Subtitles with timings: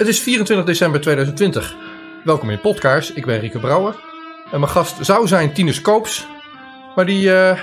[0.00, 1.76] Het is 24 december 2020.
[2.24, 3.16] Welkom in Podcast.
[3.16, 4.00] Ik ben Rieke Brouwer.
[4.52, 6.26] En mijn gast zou zijn Tinus Koops.
[6.94, 7.60] Maar die eh,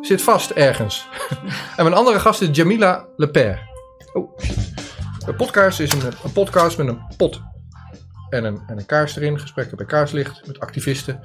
[0.00, 1.08] zit vast ergens.
[1.76, 3.68] en mijn andere gast is Jamila Leper.
[4.12, 4.38] Oh.
[5.26, 7.40] Een podcast is een, een podcast met een pot
[8.28, 9.40] en een, en een kaars erin.
[9.40, 11.20] Gesprekken bij kaarslicht met activisten.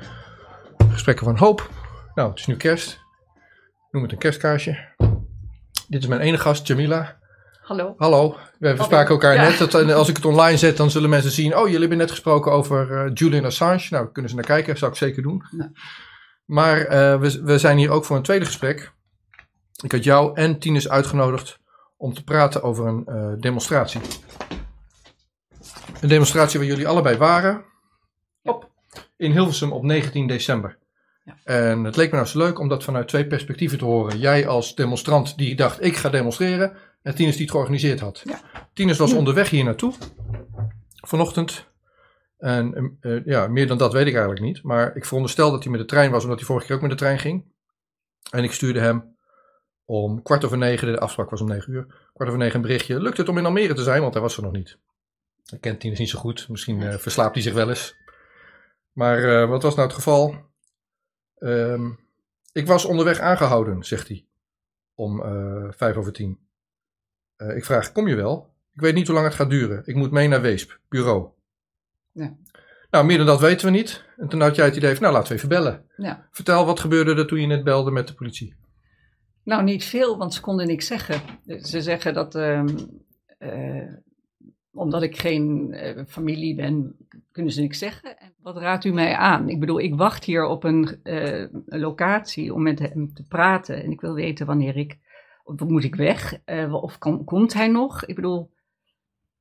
[0.91, 1.69] Gesprekken van hoop.
[2.15, 2.99] Nou, het is nu kerst.
[3.91, 4.95] Noem het een kerstkaarsje.
[5.87, 7.16] Dit is mijn ene gast, Jamila.
[7.67, 7.93] Hallo.
[7.97, 9.41] Hallo, we spraken elkaar Ja.
[9.41, 9.57] net.
[9.57, 11.57] Dat, eh, als ik het online zet, dan zullen mensen zien...
[11.57, 13.87] Oh, jullie hebben net gesproken over eh, Julian Assange.
[13.89, 14.77] Nou, kunnen ze naar kijken.
[14.77, 15.43] Zou ik zeker doen.
[16.45, 18.91] Maar eh, we, we zijn hier ook voor een tweede gesprek.
[19.83, 21.59] Ik had jou en Tinus uitgenodigd
[21.97, 24.01] om te praten over een demonstratie.
[26.01, 27.63] Een demonstratie waar jullie allebei waren.
[28.43, 28.69] Op,
[29.17, 30.77] in Hilversum op 19 december.
[31.23, 31.35] Ja.
[31.43, 34.19] En het leek me nou zo leuk om dat vanuit twee perspectieven te horen.
[34.19, 36.77] Jij als demonstrant die dacht, ik ga demonstreren.
[37.01, 38.21] En Tinus die het georganiseerd had.
[38.25, 38.41] Ja.
[38.73, 39.93] Tinus was onderweg hier naartoe.
[40.95, 41.65] Vanochtend.
[42.37, 44.63] En eh, ja, meer dan dat weet ik eigenlijk niet.
[44.63, 46.91] Maar ik veronderstel dat hij met de trein was, omdat hij vorige keer ook met
[46.91, 47.45] de trein ging.
[48.31, 49.15] En ik stuurde hem
[49.85, 53.01] om kwart over negen, de afspraak was om negen uur, kwart over negen een berichtje.
[53.01, 54.01] Lukt het om in Almere te zijn?
[54.01, 54.77] Want hij was er nog niet.
[55.51, 56.49] Ik ken Tinus niet zo goed.
[56.49, 57.95] Misschien eh, verslaapt hij zich wel eens.
[58.91, 60.35] Maar eh, wat was nou het geval?
[61.37, 61.91] Ehm,
[62.51, 64.25] ik was onderweg aangehouden, zegt hij.
[64.95, 66.46] Om eh, vijf over tien.
[67.37, 68.53] Eh, ik vraag, kom je wel?
[68.73, 69.81] Ik weet niet hoe lang het gaat duren.
[69.85, 71.27] Ik moet mee naar Weesp, bureau.
[72.11, 72.35] Ja.
[72.91, 74.05] Nou, meer dan dat weten we niet.
[74.17, 75.85] En toen had jij het idee van, nou laten we even bellen.
[75.97, 76.27] Ja.
[76.31, 78.55] Vertel, wat gebeurde er toen je net belde met de politie?
[79.43, 81.21] Nou, niet veel, want ze konden niks zeggen.
[81.61, 82.67] Ze zeggen dat ehm,
[83.37, 83.93] eh,
[84.73, 86.95] omdat ik geen eh, familie ben,
[87.31, 88.19] kunnen ze niks zeggen.
[88.19, 89.49] En wat raadt u mij aan?
[89.49, 90.99] Ik bedoel, ik wacht hier op een,
[91.65, 93.83] locatie om met hem te praten.
[93.83, 94.97] En ik wil weten wanneer ik,
[95.67, 96.41] moet ik weg?
[96.45, 98.05] Eh, of kan, komt hij nog?
[98.05, 98.55] Ik bedoel,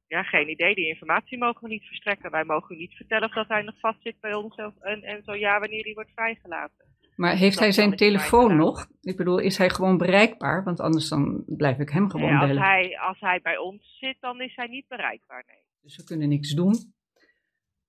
[0.08, 0.74] Ja, geen idee.
[0.74, 2.30] Die informatie mogen we niet verstrekken.
[2.30, 5.22] Wij mogen u niet vertellen of dat hij nog vastzit bij ons of- en, en
[5.24, 6.84] zo ja, wanneer hij wordt vrijgelaten.
[7.16, 8.86] maar heeft Dat hij zijn telefoon nog?
[9.02, 10.64] Ik bedoel, is hij gewoon bereikbaar?
[10.64, 12.62] Want anders dan blijf ik hem gewoon Nee, als, bellen.
[12.62, 15.44] hij, als hij bij ons zit, dan is hij niet bereikbaar.
[15.46, 15.62] Nee.
[15.82, 16.94] Dus we kunnen niks doen.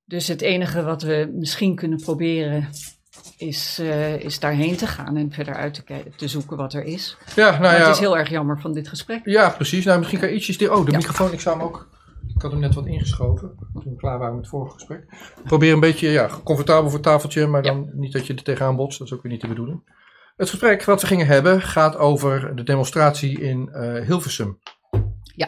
[0.05, 2.69] Dus het enige wat we misschien kunnen proberen
[3.37, 7.17] is, eh, is daarheen te gaan en verder uit te, te zoeken wat er is.
[7.35, 7.85] Ja, nou maar ja.
[7.85, 9.21] het is heel erg jammer van dit gesprek.
[9.23, 9.85] Ja, precies.
[9.85, 10.69] Nou, misschien kan je ietsjes...
[10.69, 10.97] Oh, de Ja.
[10.97, 11.89] microfoon, ik zou hem ook...
[12.35, 15.05] Ik had hem net wat ingeschoven, toen we klaar waren met het vorige gesprek.
[15.43, 18.75] Probeer een beetje, ja, comfortabel voor het tafeltje, maar dan niet dat je er tegenaan
[18.75, 18.99] botst.
[18.99, 19.95] Dat is ook weer niet de bedoeling.
[20.35, 24.59] Het gesprek wat we gingen hebben gaat over de demonstratie in eh, Hilversum.
[25.35, 25.47] Ja.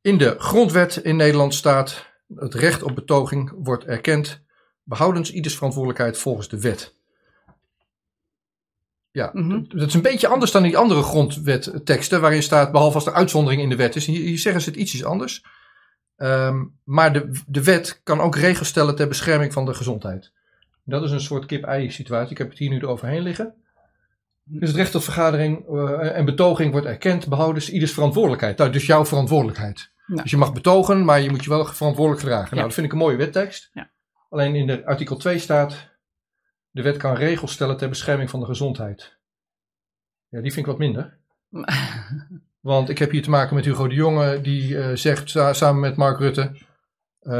[0.00, 2.06] In de grondwet in Nederland staat,
[2.36, 4.41] het recht op betoging wordt erkend,
[4.84, 6.94] behoudens ieders verantwoordelijkheid volgens de wet.
[9.10, 9.62] Ja, Mhm.
[9.68, 13.62] dat is een beetje anders dan die andere grondwetteksten, waarin staat, behalve als er uitzondering
[13.62, 14.06] in de wet is.
[14.06, 15.44] Hier, hier zeggen ze het ietsjes anders.
[16.16, 20.32] Ehm, maar de, de wet kan ook regels stellen ter bescherming van de gezondheid.
[20.84, 22.30] Dat is een soort kip-ei situatie.
[22.30, 23.54] Ik heb het hier nu eroverheen liggen.
[24.44, 28.58] Dus het recht tot vergadering eh, en betoging wordt erkend, behoudens ieders verantwoordelijkheid.
[28.58, 29.90] Nou, dus jouw verantwoordelijkheid.
[30.06, 30.22] Ja.
[30.22, 32.50] Dus je mag betogen, maar je moet je wel verantwoordelijk gedragen.
[32.50, 33.70] Nou, dat vind ik een mooie wettekst.
[33.72, 33.90] Ja.
[34.32, 35.88] Alleen in de artikel 2 staat,
[36.70, 39.18] de wet kan regels stellen ter bescherming van de gezondheid.
[40.28, 41.18] Ja, die vind ik wat minder.
[42.60, 45.80] Want ik heb hier te maken met Hugo de Jonge, die eh, zegt sa- samen
[45.80, 46.42] met Mark Rutte:
[47.18, 47.32] eh,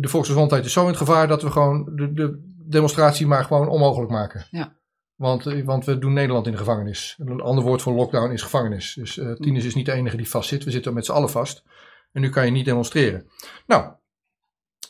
[0.00, 3.68] de volksgezondheid is zo in het gevaar dat we gewoon de, de demonstratie maar gewoon
[3.68, 4.46] onmogelijk maken.
[4.50, 4.76] Ja.
[5.14, 7.16] Want, eh, want we doen Nederland in de gevangenis.
[7.18, 8.94] Een ander woord voor lockdown is gevangenis.
[8.94, 10.64] Dus eh Tinus is niet de enige die vastzit.
[10.64, 11.64] We zitten met z'n allen vast.
[12.12, 13.30] En nu kan je niet demonstreren.
[13.66, 13.92] Nou,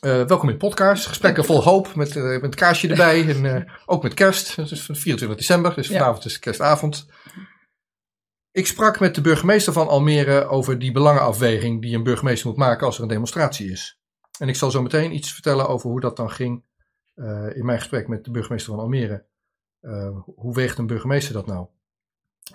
[0.01, 1.05] eh, welkom in podcast.
[1.05, 3.29] Gesprekken vol hoop met, eh, met kaarsje erbij.
[3.29, 4.55] en eh, ook met kerst.
[4.55, 5.97] Het is 24 december, dus Ja.
[5.97, 7.07] vanavond is kerstavond.
[8.51, 12.85] Ik sprak met de burgemeester van Almere over die belangenafweging die een burgemeester moet maken
[12.85, 13.99] als er een demonstratie is.
[14.39, 16.63] En ik zal zo meteen iets vertellen over hoe dat dan ging
[17.53, 19.25] in mijn gesprek met de burgemeester van Almere.
[20.35, 21.67] Hoe weegt een burgemeester dat nou?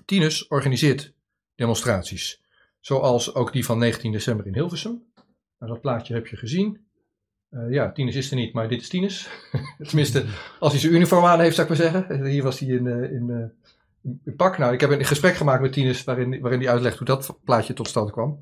[0.05, 1.13] Tinus organiseert
[1.55, 2.43] demonstraties,
[2.81, 5.13] zoals ook die van 19 december in Hilversum.
[5.59, 6.88] Nou, dat plaatje heb je gezien.
[7.51, 9.29] Eh, ja, Tinus is er niet, maar dit is Tinus.
[9.89, 10.25] Tenminste,
[10.59, 12.25] als hij zijn uniform aan heeft, zou ik maar zeggen.
[12.27, 14.59] Hier was hij in, eh, in, eh, in pak.
[14.59, 17.73] Nou, ik heb een gesprek gemaakt met Tinus waarin, waarin hij uitlegt hoe dat plaatje
[17.73, 18.39] tot stand kwam.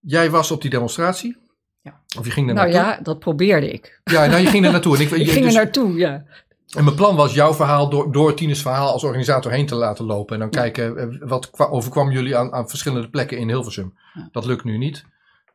[0.00, 1.36] Jij was op die demonstratie?
[1.80, 2.00] Ja.
[2.18, 2.90] Of je ging er nou naartoe?
[2.92, 4.00] ja, dat probeerde ik.
[4.04, 4.96] Ja, nou, je ging er naartoe.
[4.96, 6.24] En ik, Ik je- ging dus- er naartoe, ja.
[6.76, 10.04] en mijn plan was jouw verhaal door, door Tinus verhaal als organisator heen te laten
[10.04, 10.34] lopen.
[10.34, 13.94] En dan kijken eh, wat kwa- overkwam jullie aan, aan verschillende plekken in Hilversum.
[14.14, 14.28] Ja.
[14.32, 15.04] Dat lukt nu niet.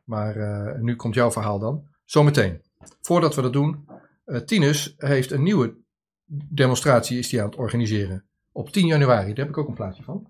[0.04, 1.82] Maar eh, nu komt jouw verhaal dan.
[2.04, 2.62] Zometeen.
[3.00, 3.88] Voordat we dat doen,
[4.26, 5.76] uh, Tinus heeft een nieuwe
[6.48, 8.24] demonstratie is die aan het organiseren.
[8.52, 10.26] Op 10 januari, daar heb ik ook een plaatje van.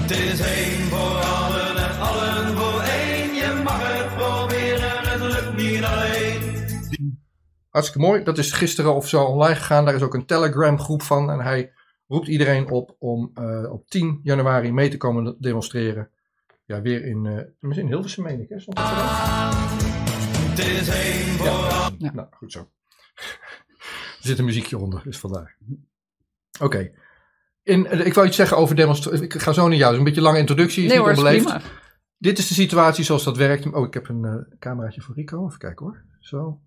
[0.00, 3.34] Het is één voor allen en allen voor één.
[3.34, 7.18] Je mag het proberen, het lukt niet alleen.
[7.68, 8.22] Hartstikke mooi.
[8.22, 9.84] Dat is gisteren of zo online gegaan.
[9.84, 11.30] Daar is ook een Telegram groep van.
[11.30, 11.72] En hij
[12.06, 16.10] roept iedereen op om eh, op 10 januari mee te komen demonstreren
[16.64, 18.60] ja, weer in, uh, in Hilversum meen ik, hè?
[18.60, 18.86] Stond dat
[20.48, 21.90] Het is één ja.
[21.98, 22.12] ja.
[22.12, 22.70] Nou, goed zo.
[24.20, 25.56] er zit een muziekje onder, dus vandaar.
[26.60, 26.90] Oké.
[27.62, 29.22] In, ik wil iets zeggen over demonstratie.
[29.22, 29.96] Ik ga zo naar jou.
[29.96, 30.82] een beetje lange introductie.
[30.82, 31.56] Is nee, niet hoor, onbeleefd.
[32.18, 33.72] Dit is de situatie zoals dat werkt.
[33.72, 35.46] Oh, ik heb een uh, cameraatje voor Rico.
[35.46, 36.04] Even kijken hoor.
[36.20, 36.60] Zo.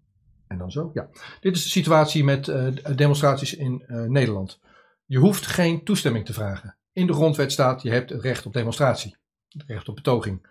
[0.48, 0.92] En dan zo.
[0.94, 1.10] Ja.
[1.40, 4.60] Dit is de situatie met uh, demonstraties in uh, Nederland.
[5.06, 6.78] Je hoeft geen toestemming te vragen.
[6.92, 9.16] In de grondwet staat: je hebt het recht op demonstratie.
[9.68, 10.48] Recht op betoging.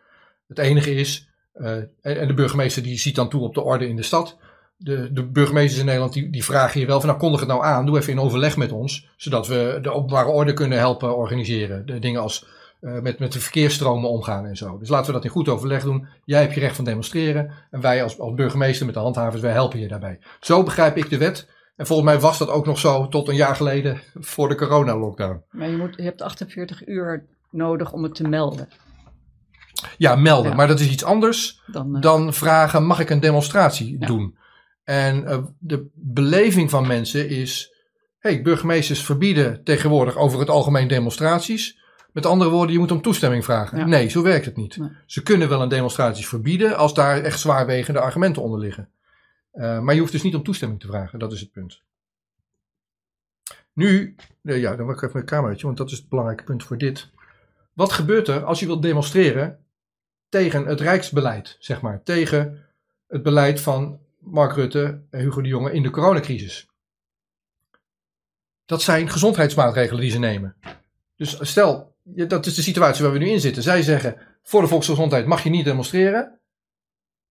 [0.49, 1.29] Het enige is.
[2.03, 4.37] en de burgemeester die ziet dan toe op de orde in de stad
[4.77, 7.65] de, de burgemeesters in Nederland die, die vragen je wel van nou kondig het nou
[7.65, 11.87] aan, doe even in overleg met ons, zodat we de openbare orde kunnen helpen organiseren.
[11.87, 12.47] De dingen als
[12.81, 14.79] uh, met, met de verkeersstromen omgaan en zo.
[14.79, 16.07] Dus laten we dat in goed overleg doen.
[16.25, 19.53] Jij hebt je recht van demonstreren en wij als, als burgemeester met de handhavers, wij
[19.53, 20.19] helpen je daarbij.
[20.41, 21.49] Zo begrijp ik de wet.
[21.77, 25.43] En volgens mij was dat ook nog zo tot een jaar geleden voor de corona-lockdown.
[25.51, 28.69] Maar je, moet, je hebt 48 uur nodig om het te melden.
[29.97, 30.57] Ja, melden.
[30.57, 34.07] Maar dat is iets anders dan, uh, dan vragen: mag ik een demonstratie ja.
[34.07, 34.37] doen?
[34.85, 37.73] En uh, de beleving van mensen is:
[38.19, 41.83] hey, burgemeesters verbieden tegenwoordig over het algemeen demonstraties.
[42.13, 43.89] Met andere woorden, je moet om toestemming vragen.
[43.89, 44.79] Nee, zo werkt het niet.
[45.07, 48.89] Ze kunnen wel een demonstratie verbieden als daar echt zwaarwegende argumenten onder liggen.
[49.55, 51.83] Uh, maar je hoeft dus niet om toestemming te vragen, dat is het punt.
[53.73, 56.79] Nu, ja, dan wil ik even mijn cameraatje, want dat is het belangrijke punt voor
[56.79, 57.09] dit.
[57.73, 59.64] Wat gebeurt er als je wilt demonstreren
[60.35, 62.65] tegen het rijksbeleid, zeg maar, tegen
[63.09, 66.69] het beleid van Mark Rutte en Hugo de Jonge in de coronacrisis.
[68.65, 70.57] Dat zijn gezondheidsmaatregelen die ze nemen.
[71.17, 73.63] Dus stel, dat is de situatie waar we nu in zitten.
[73.63, 76.23] Zij zeggen, voor de volksgezondheid mag je niet demonstreren.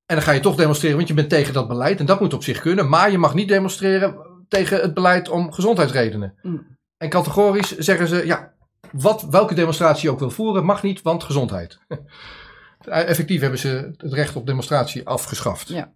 [0.05, 1.99] En dan ga je toch demonstreren, want je bent tegen dat beleid.
[1.99, 2.89] En dat moet op zich kunnen.
[2.89, 4.15] Maar je mag niet demonstreren
[4.47, 6.35] tegen het beleid om gezondheidsredenen.
[6.41, 6.77] Mm.
[6.97, 8.53] En categorisch zeggen ze, ja,
[8.91, 11.79] wat, welke demonstratie je ook wil voeren, mag niet, want gezondheid.
[12.87, 15.67] Effectief hebben ze het recht op demonstratie afgeschaft.
[15.67, 15.93] Ja.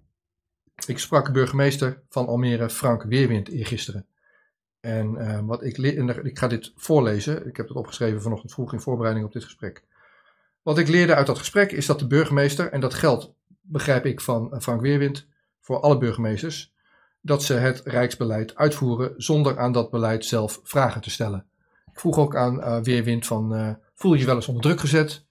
[0.86, 4.06] Ik sprak burgemeester van Almere, Frank Weerwind, eergisteren.
[4.80, 7.48] En uh, wat ik, en ik ga dit voorlezen.
[7.48, 9.84] Ik heb het opgeschreven vanochtend vroeg in voorbereiding op dit gesprek.
[10.62, 14.22] Wat ik leerde uit dat gesprek is dat de burgemeester, en dat geldt, begrijp ik
[14.22, 15.28] van eh, Frank Weerwind,
[15.62, 16.74] voor alle burgemeesters,
[17.22, 21.45] dat ze het rijksbeleid uitvoeren zonder aan dat beleid zelf vragen te stellen.
[21.92, 24.80] Ik vroeg ook aan uh, Weerwind van, uh, voel je je wel eens onder druk
[24.80, 25.25] gezet?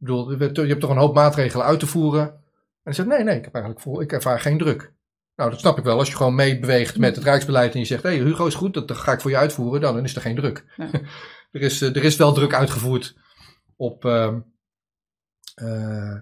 [0.00, 2.22] Ik bedoel, je hebt toch een hoop maatregelen uit te voeren?
[2.22, 2.40] En
[2.82, 4.92] hij zegt, nee, nee, ik heb eigenlijk vol, ik ervaar geen druk.
[5.36, 5.98] Nou, dat snap ik wel.
[5.98, 8.74] Als je gewoon meebeweegt met het Rijksbeleid en je zegt, hé, hey, Hugo is goed,
[8.74, 10.64] dat, ga ik voor je uitvoeren, dan, is er geen druk.
[11.50, 13.16] er, is, eh, er is wel druk uitgevoerd
[13.76, 14.34] op, uh,
[15.62, 16.14] uh,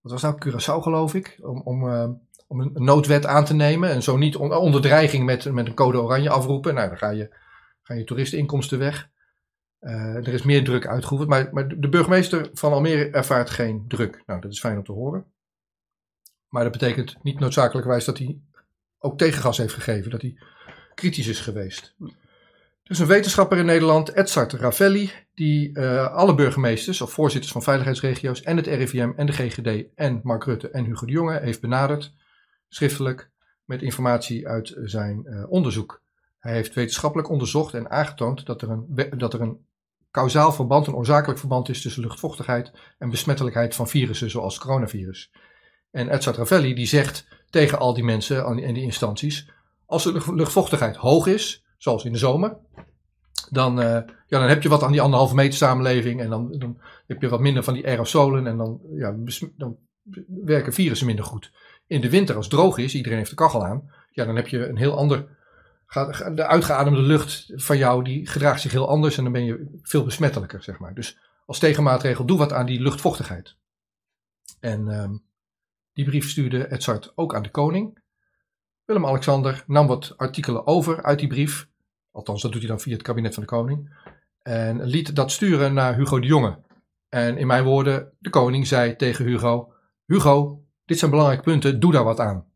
[0.00, 2.08] wat was nou, Curaçao geloof ik, om, om, uh,
[2.46, 3.90] om een noodwet aan te nemen.
[3.90, 6.74] En zo niet onder dreiging met, met een code oranje afroepen.
[6.74, 7.36] Nou, dan ga je,
[7.82, 9.10] gaan je toeristeninkomsten weg.
[9.80, 14.22] Er is meer druk uitgevoerd, maar, maar de burgemeester van Almere ervaart geen druk.
[14.26, 15.24] Nou, dat is fijn om te horen.
[16.48, 18.38] Maar dat betekent niet noodzakelijkerwijs dat hij
[18.98, 20.36] ook tegengas heeft gegeven, dat hij
[20.94, 21.94] kritisch is geweest.
[22.82, 27.62] Er is een wetenschapper in Nederland, Edzard Ravelli, die uh, alle burgemeesters of voorzitters van
[27.62, 31.60] veiligheidsregio's en het RIVM en de GGD en Mark Rutte en Hugo de Jonge heeft
[31.60, 32.14] benaderd,
[32.68, 33.30] schriftelijk,
[33.64, 36.02] met informatie uit zijn uh, onderzoek.
[36.38, 39.64] Hij heeft wetenschappelijk onderzocht en aangetoond dat er een, dat er een
[40.10, 45.32] kausaal verband, een oorzakelijk verband is tussen luchtvochtigheid en besmettelijkheid van virussen zoals coronavirus.
[45.90, 49.50] En Edzard Ravelli die zegt tegen al die mensen en die instanties,
[49.86, 52.56] als de luchtvochtigheid hoog is, zoals in de zomer,
[53.50, 53.84] dan, uh,
[54.26, 57.28] ja, dan heb je wat aan die anderhalve meter samenleving en dan, dan heb je
[57.28, 59.16] wat minder van die aerosolen en dan, ja,
[59.56, 59.76] dan
[60.44, 61.52] werken virussen minder goed.
[61.86, 64.48] In de winter, als het droog is, iedereen heeft de kachel aan, ja, dan heb
[64.48, 65.38] je een heel ander,
[66.34, 70.04] de uitgeademde lucht van jou, die gedraagt zich heel anders en dan ben je veel
[70.04, 70.94] besmettelijker, zeg maar.
[70.94, 73.56] Dus als tegenmaatregel, doe wat aan die luchtvochtigheid.
[74.60, 75.22] En um,
[75.92, 77.98] die brief stuurde Edzard ook aan de koning.
[78.84, 81.68] Willem-Alexander nam wat artikelen over uit die brief.
[82.10, 84.04] Althans, dat doet hij dan via het kabinet van de koning.
[84.42, 86.58] En liet dat sturen naar Hugo de Jonge.
[87.08, 89.72] En in mijn woorden, de koning zei tegen Hugo:
[90.06, 92.46] Hugo, dit zijn belangrijke punten, doe daar wat aan.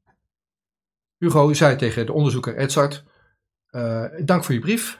[1.19, 3.05] Hugo zei tegen de onderzoeker Edzard:
[3.75, 4.99] uh, Dank voor je brief.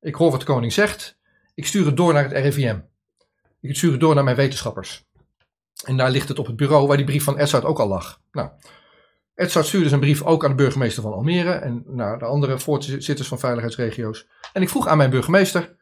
[0.00, 1.18] Ik hoor wat de koning zegt.
[1.54, 2.78] Ik stuur het door naar het RIVM.
[3.60, 5.08] Ik stuur het door naar mijn wetenschappers.
[5.84, 8.20] En daar ligt het op het bureau waar die brief van Edzard ook al lag.
[8.32, 8.50] Nou,
[9.34, 13.28] Edzard stuurde zijn brief ook aan de burgemeester van Almere en naar de andere voorzitters
[13.28, 14.26] van veiligheidsregio's.
[14.52, 15.76] En ik vroeg aan mijn burgemeester,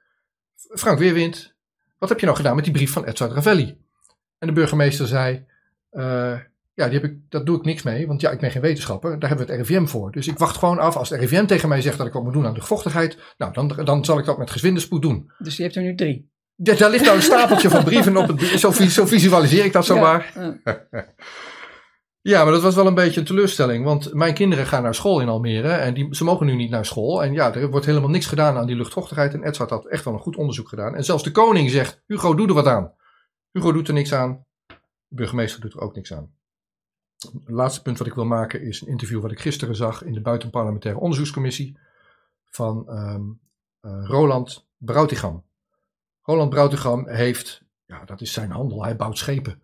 [0.75, 1.54] Frank Weerwind,
[1.99, 3.78] wat heb je nou gedaan met die brief van Edzard Ravelli?
[4.38, 5.47] En de burgemeester zei,
[5.92, 6.38] uh,
[6.78, 9.18] Ja, die heb ik, daar doe ik niks mee, want ja, ik ben geen wetenschapper.
[9.18, 10.12] Daar hebben we het RIVM voor.
[10.12, 10.97] Dus ik wacht gewoon af.
[10.97, 13.52] Als het RIVM tegen mij zegt dat ik wat moet doen aan de vochtigheid, nou,
[13.52, 15.32] dan, dan zal ik dat met gezwinde spoed doen.
[15.38, 16.30] Dus je hebt er nu drie.
[16.54, 18.40] Ja, daar ligt nou een stapeltje van brieven op het.
[18.40, 20.32] Zo, zo visualiseer ik dat zomaar.
[20.35, 21.06] Ja, ja.
[22.20, 23.85] Ja, maar dat was wel een beetje een teleurstelling.
[23.85, 25.68] Want mijn kinderen gaan naar school in Almere.
[25.68, 27.23] En die, ze mogen nu niet naar school.
[27.23, 29.35] En ja, er wordt helemaal niks gedaan aan die luchtvochtigheid.
[29.35, 30.94] En Eds had echt wel een goed onderzoek gedaan.
[30.94, 32.92] En zelfs de koning zegt: Hugo, doe er wat aan.
[33.52, 34.44] Hugo doet er niks aan.
[34.66, 36.37] De burgemeester doet er ook niks aan.
[37.19, 40.13] Het laatste punt wat ik wil maken is een interview wat ik gisteren zag in
[40.13, 41.79] de Buitenparlementaire Onderzoekscommissie
[42.45, 43.23] van ehm,
[43.81, 45.45] eh, Roland Broutigam.
[46.23, 49.63] Roland Broutigam heeft, ja, dat is zijn handel, hij bouwt schepen.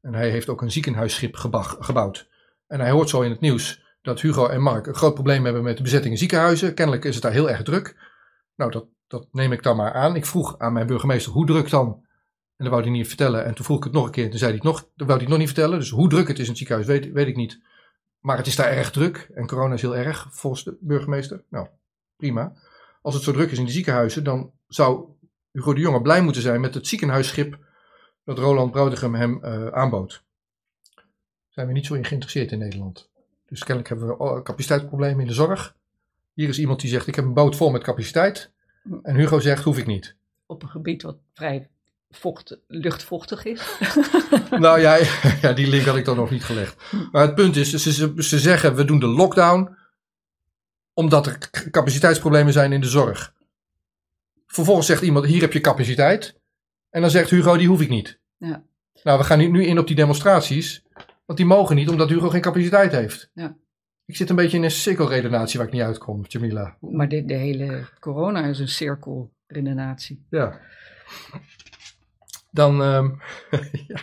[0.00, 1.36] En hij heeft ook een ziekenhuisschip
[1.80, 2.28] gebouwd.
[2.66, 5.62] En hij hoort zo in het nieuws dat Hugo en Mark een groot probleem hebben
[5.62, 6.74] met de bezetting in ziekenhuizen.
[6.74, 7.96] Kennelijk is het daar heel erg druk.
[8.54, 10.16] Nou, dat, dat neem ik dan maar aan.
[10.16, 12.05] Ik vroeg aan mijn burgemeester hoe druk dan.
[12.56, 13.44] En dat wou hij niet vertellen.
[13.44, 14.24] En toen vroeg ik het nog een keer.
[14.24, 15.78] En toen zei hij het nog, dat wou hij het nog niet vertellen.
[15.78, 17.60] Dus hoe druk het is in het ziekenhuis, weet, weet ik niet.
[18.20, 19.30] Maar het is daar erg druk.
[19.34, 21.42] En corona is heel erg, volgens de burgemeester.
[21.48, 21.66] Nou,
[22.16, 22.52] prima.
[23.02, 25.08] Als het zo druk is in de ziekenhuizen, dan zou
[25.52, 27.58] Hugo de Jonge blij moeten zijn met het ziekenhuisschip
[28.24, 30.24] dat Roland Broudigam hem eh, aanbood.
[31.48, 33.10] Zijn we niet zo in geïnteresseerd in Nederland.
[33.46, 35.76] Dus kennelijk hebben we oh, capaciteitsproblemen in de zorg.
[36.32, 38.50] Hier is iemand die zegt: Ik heb een boot vol met capaciteit.
[39.02, 40.16] En Hugo zegt: Hoef ik niet.
[40.46, 41.68] Op een gebied wat vrij
[42.16, 43.78] vocht, luchtvochtig is.
[44.50, 44.98] nou ja,
[45.42, 46.82] ja, die link had ik dan nog niet gelegd.
[47.12, 49.76] Maar het punt is: ze, ze, ze zeggen we doen de lockdown
[50.94, 51.38] omdat er
[51.70, 53.34] capaciteitsproblemen zijn in de zorg.
[54.46, 56.38] Vervolgens zegt iemand: Hier heb je capaciteit.
[56.90, 58.18] En dan zegt Hugo: Die hoef ik niet.
[58.36, 58.62] Ja.
[59.02, 60.82] Nou, we gaan nu- nu in op die demonstraties.
[61.24, 63.30] Want die mogen niet omdat Hugo geen capaciteit heeft.
[63.34, 63.56] Ja.
[64.04, 66.76] Ik zit een beetje in een cirkelredenatie waar ik niet uitkom, Jamila.
[66.80, 70.26] Maar de, de hele corona is een cirkelredenatie.
[70.30, 70.60] Ja.
[72.56, 73.10] Dan, ehm,
[73.86, 74.00] ja.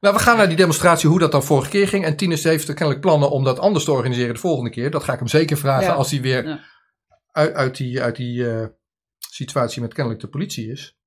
[0.00, 2.04] Nou, we gaan naar die demonstratie, hoe dat dan vorige keer ging.
[2.04, 4.90] En Tinus heeft er kennelijk plannen om dat anders te organiseren de volgende keer.
[4.90, 5.92] Dat ga ik hem zeker vragen Ja.
[5.94, 6.60] als hij weer Ja.
[7.32, 8.66] uit, uit die, uit die eh,
[9.30, 10.98] situatie met kennelijk de politie is.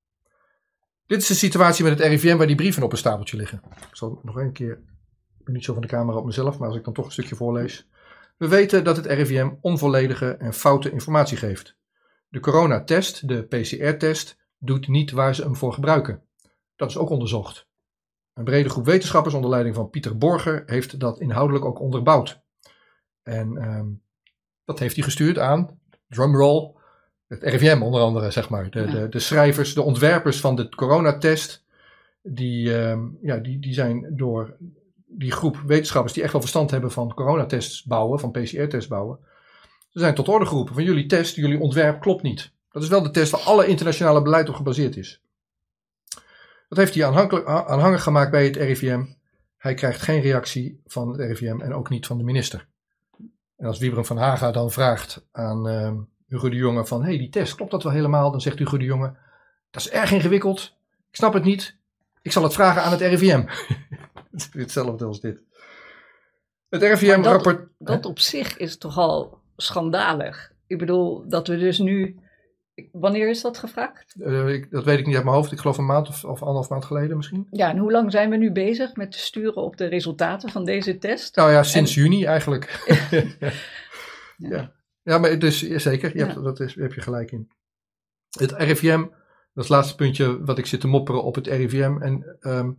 [1.08, 3.62] Dit is de situatie met het RIVM waar die brieven op een stapeltje liggen.
[3.90, 4.72] Ik zal nog een keer,
[5.40, 7.12] ik ben niet zo van de camera op mezelf, maar als ik dan toch een
[7.12, 7.88] stukje voorlees.
[8.38, 11.78] We weten dat het RIVM onvolledige en foute informatie geeft.
[12.30, 16.24] De coronatest, de PCR-test, doet niet waar ze hem voor gebruiken.
[16.81, 17.67] Dat is ook onderzocht.
[18.33, 22.41] Een brede groep wetenschappers onder leiding van Pieter Borger heeft dat inhoudelijk ook onderbouwd.
[23.23, 23.88] En ehm,
[24.65, 26.73] dat heeft hij gestuurd aan, drumroll,
[27.27, 28.69] het RIVM onder andere, zeg maar.
[28.69, 31.63] De, de, de schrijvers, de ontwerpers van de coronatest,
[32.21, 34.57] die, ehm, ja, die, die zijn door
[35.05, 39.19] die groep wetenschappers die echt wel verstand hebben van coronatests bouwen, van PCR-tests bouwen,
[39.89, 42.51] ze zijn tot orde geroepen van jullie test, jullie ontwerp klopt niet.
[42.71, 45.21] Dat is wel de test waar alle internationale beleid op gebaseerd is.
[46.72, 47.06] Dat heeft hij
[47.46, 49.06] aanhangig gemaakt bij het RIVM.
[49.58, 52.68] Hij krijgt geen reactie van het RIVM en ook niet van de minister.
[53.58, 55.96] En als Wiebren van Haga dan vraagt aan ehm,
[56.28, 57.04] Hugo de Jonge van...
[57.04, 58.32] hey, die test, klopt dat wel helemaal?
[58.32, 59.16] Dan zegt Hugo de Jonge,
[59.72, 60.75] dat is erg ingewikkeld.
[61.10, 61.75] Ik snap het niet.
[62.22, 63.46] Ik zal het vragen aan het RIVM.
[64.51, 65.40] Hetzelfde als dit.
[66.70, 67.68] Het RIVM rapport...
[67.78, 70.51] Dat op zich is toch al schandalig.
[70.68, 72.20] Ik bedoel, dat we dus nu...
[72.92, 74.16] Wanneer is dat gevraagd?
[74.20, 75.51] Eh, ik, dat weet ik niet uit mijn hoofd.
[75.51, 77.48] Ik geloof een maand of, of anderhalf maand geleden misschien.
[77.51, 80.66] Ja, en hoe lang zijn we nu bezig met te sturen op de resultaten van
[80.66, 81.36] deze test?
[81.36, 82.84] Nou ja, sinds juni eigenlijk.
[83.38, 83.51] ja.
[84.38, 84.72] Ja.
[85.04, 85.18] ja.
[85.18, 86.10] maar dus zeker.
[86.13, 86.25] Je Ja.
[86.28, 87.50] hebt, dat is, daar heb je gelijk in.
[88.40, 89.10] Het RIVM, dat
[89.54, 91.98] is het laatste puntje wat ik zit te mopperen op het RIVM.
[92.01, 92.72] En ehm,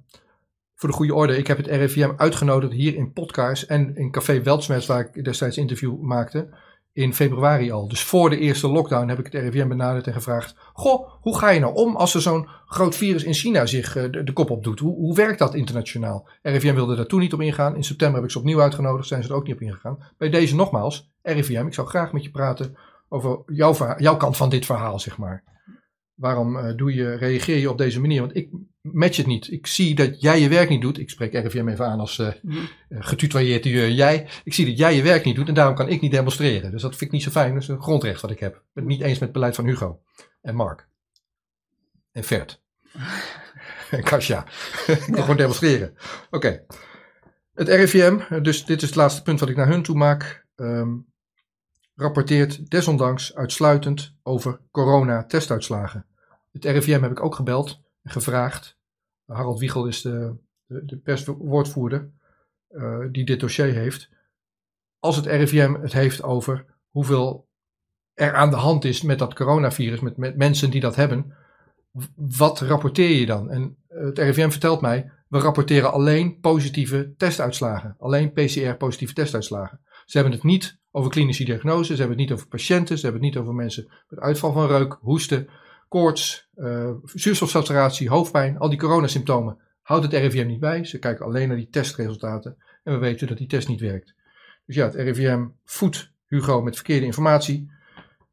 [0.74, 4.42] voor de goede orde, ik heb het RIVM uitgenodigd hier in podcast en in Café
[4.42, 6.48] Weltsmets, waar ik destijds interview maakte,
[6.92, 7.88] in februari al.
[7.88, 11.50] Dus voor de eerste lockdown heb ik het RIVM benaderd en gevraagd: Goh, hoe ga
[11.50, 14.64] je nou om als er zo'n groot virus in China zich eh, de, kop op
[14.64, 14.80] doet?
[14.80, 16.28] Hoe, hoe werkt dat internationaal?
[16.42, 17.76] RIVM wilde daar toen niet op ingaan.
[17.76, 19.98] In september heb ik ze opnieuw uitgenodigd, zijn ze er ook niet op ingegaan.
[20.18, 22.76] Bij deze nogmaals, RIVM, ik zou graag met je praten
[23.08, 25.44] over jouw, jouw kant van dit verhaal, zeg maar.
[26.14, 28.20] Waarom eh, doe je, reageer je op deze manier?
[28.20, 28.50] Want ik
[28.92, 29.50] match het niet.
[29.50, 30.98] Ik zie dat jij je werk niet doet.
[30.98, 32.28] Ik spreek RIVM even aan als uh,
[32.88, 34.28] getutoyeerd jij.
[34.44, 36.70] Ik zie dat jij je werk niet doet en daarom kan ik niet demonstreren.
[36.70, 37.54] Dus dat vind ik niet zo fijn.
[37.54, 38.54] Dat is een grondrecht wat ik heb.
[38.54, 40.00] Ik ben het niet eens met het beleid van Hugo
[40.42, 40.88] en Mark.
[42.12, 42.62] En Vert.
[43.90, 44.44] en Kasia.
[44.86, 45.94] ik wil gewoon demonstreren.
[46.30, 46.64] Oké.
[47.54, 50.90] Het RIVM, dus dit is het laatste punt wat ik naar hun toe maak, ehm,
[51.94, 56.06] rapporteert desondanks uitsluitend over corona-testuitslagen.
[56.52, 58.78] Het RIVM heb ik ook gebeld en gevraagd.
[59.32, 60.34] Harold Wiegel is de,
[60.66, 62.10] de, de perswoordvoerder
[62.70, 64.10] uh, die dit dossier heeft.
[64.98, 67.48] Als het RIVM het heeft over hoeveel
[68.14, 71.34] er aan de hand is met dat coronavirus, met, met mensen die dat hebben,
[72.14, 73.50] wat rapporteer je dan?
[73.50, 77.96] En eh, het RIVM vertelt mij, we rapporteren alleen positieve testuitslagen.
[77.98, 79.80] Alleen PCR-positieve testuitslagen.
[80.04, 83.22] Ze hebben het niet over klinische diagnose, ze hebben het niet over patiënten, ze hebben
[83.22, 85.48] het niet over mensen met uitval van reuk, hoesten,
[85.92, 89.58] koorts, eh, zuurstofsaturatie, hoofdpijn, al die coronasymptomen.
[89.82, 93.38] Houdt het RIVM niet bij, ze kijken alleen naar die testresultaten en we weten dat
[93.38, 94.14] die test niet werkt.
[94.66, 97.70] Dus ja, het RIVM voedt Hugo met verkeerde informatie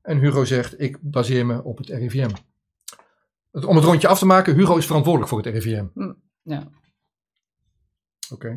[0.01, 2.30] en Hugo zegt, ik baseer me op het RIVM.
[3.51, 5.86] Om het rondje af te maken, Hugo is verantwoordelijk voor het RIVM.
[6.42, 6.68] Ja.
[8.30, 8.56] Oké.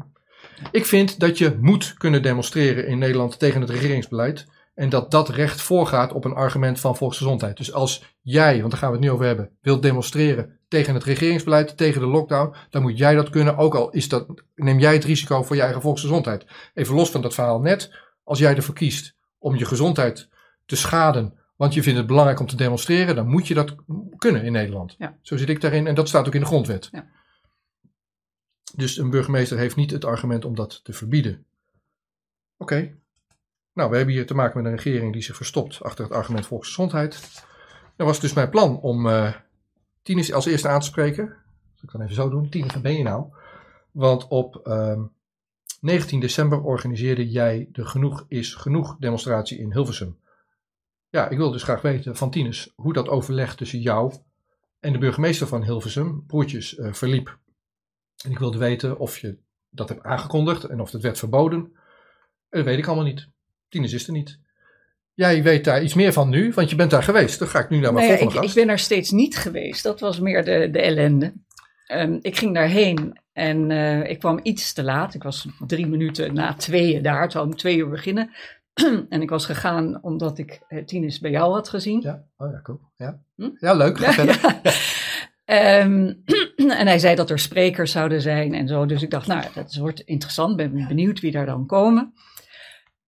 [0.71, 4.47] Ik vind dat je moet kunnen demonstreren in Nederland tegen het regeringsbeleid.
[4.83, 7.57] En dat dat recht voorgaat op een argument van volksgezondheid.
[7.57, 11.05] Dus als jij, want daar gaan we het nu over hebben, wilt demonstreren tegen het
[11.05, 13.57] regeringsbeleid, tegen de lockdown, dan moet jij dat kunnen.
[13.57, 16.47] Ook al is dat, neem jij het risico voor je eigen volksgezondheid.
[16.75, 17.95] Even los van dat verhaal net.
[18.25, 20.29] Als jij ervoor kiest om je gezondheid
[20.67, 23.75] te schaden, want je vindt het belangrijk om te demonstreren, dan moet je dat
[24.17, 24.95] kunnen in Nederland.
[24.99, 25.19] Ja.
[25.21, 26.89] Zo zit ik daarin en dat staat ook in de grondwet.
[26.93, 27.07] Ja.
[28.77, 31.47] Dus een burgemeester heeft niet het argument om dat te verbieden.
[32.57, 33.01] Oké.
[33.73, 36.47] Nou, we hebben hier te maken met een regering die zich verstopt achter het argument
[36.47, 37.45] volksgezondheid.
[37.97, 39.09] Dan was dus mijn plan om
[40.02, 41.26] Tinus als eerste aan te spreken.
[41.75, 42.49] Dat ik dan even zo doen.
[42.49, 43.26] Tinus, waar ben je nou?
[43.91, 45.02] Want op ehm
[45.83, 50.19] 19 december organiseerde jij de Genoeg is Genoeg demonstratie in Hilversum.
[51.09, 54.14] Ja, ik wil dus graag weten van Tinus hoe dat overleg tussen jou
[54.81, 57.38] en de burgemeester van Hilversum, broertjes, eh, verliep.
[58.25, 59.38] En ik wilde weten of je
[59.71, 61.59] dat hebt aangekondigd en of het werd verboden.
[62.49, 63.29] En dat weet ik allemaal niet.
[63.73, 64.38] Tinus is er niet.
[65.14, 67.38] Jij weet daar iets meer van nu, want je bent daar geweest.
[67.38, 69.83] Dan ga ik nu naar mijn Nee, volgende ik, ik ben er steeds niet geweest.
[69.83, 71.33] Dat was meer de, de ellende.
[71.87, 75.14] Ehm, ik ging daarheen en eh, ik kwam iets te laat.
[75.14, 77.23] Ik was drie minuten na tweeën daar.
[77.23, 78.31] Het zou om twee uur beginnen.
[79.09, 82.00] en ik was gegaan omdat ik uh, Tinus bij jou had gezien.
[82.00, 82.81] Ja, oh ja, cool.
[82.97, 83.50] Ja, Hm?
[83.59, 83.99] ja leuk.
[83.99, 84.41] Ga verder.
[85.45, 86.12] Ehm,
[86.81, 88.87] en hij zei dat er sprekers zouden zijn en zo.
[88.87, 90.57] Dus ik dacht, nou, dat wordt interessant.
[90.57, 92.12] Ben benieuwd wie daar dan komen.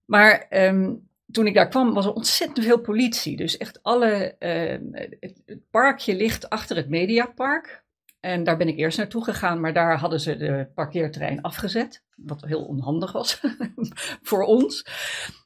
[0.05, 0.93] Maar ehm,
[1.31, 3.37] toen ik daar kwam, was er ontzettend veel politie.
[3.37, 4.35] Dus echt alle.
[4.39, 7.83] ehm, het, het parkje ligt achter het Mediapark.
[8.19, 12.03] En daar ben ik eerst naartoe gegaan, maar daar hadden ze de parkeerterrein afgezet.
[12.15, 13.41] Wat heel onhandig was
[14.29, 14.85] voor ons.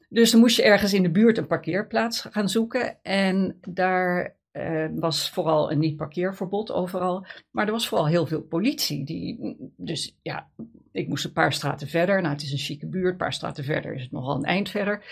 [0.09, 3.03] Dus dan moest je ergens in de buurt een parkeerplaats gaan zoeken.
[3.03, 7.25] En daar eh, was vooral een niet-parkeerverbod overal.
[7.51, 9.05] Maar er was vooral heel veel politie.
[9.05, 10.49] Die, dus ja,
[10.91, 12.21] ik moest een paar straten verder.
[12.21, 13.11] Nou, het is een chique buurt.
[13.11, 15.03] Een paar straten verder is het nogal een eind verder.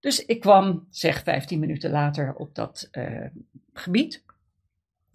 [0.00, 3.26] Dus ik kwam, zeg 15 minuten later, op dat eh,
[3.72, 4.23] gebied.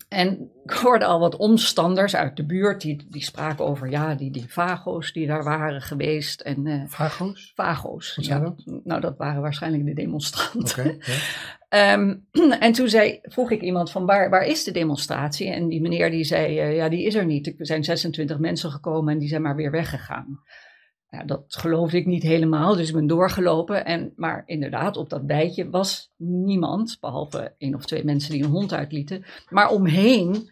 [0.10, 4.32] En ik hoorde al wat omstanders uit de buurt, die, die spraken over ja, die,
[4.32, 6.42] die vago's die daar waren geweest.
[6.42, 7.52] En, eh, Vago's?
[7.56, 8.40] vago's, Wat ja.
[8.40, 8.64] dat?
[8.84, 10.98] Nou, dat waren waarschijnlijk de demonstranten.
[11.70, 12.16] Ehm,
[12.60, 15.48] en toen zei, vroeg ik iemand van waar, waar is de demonstratie?
[15.48, 17.48] En die meneer die zei, eh, ja die is er niet.
[17.48, 20.40] Er zijn 26 mensen gekomen en die zijn maar weer weggegaan.
[21.12, 23.86] Ja, dat geloofde ik niet helemaal, dus ik ben doorgelopen.
[23.86, 28.50] En, maar inderdaad, op dat bijtje was niemand, behalve één of twee mensen die een
[28.50, 29.26] hond uitlieten.
[29.50, 30.50] Maar omheen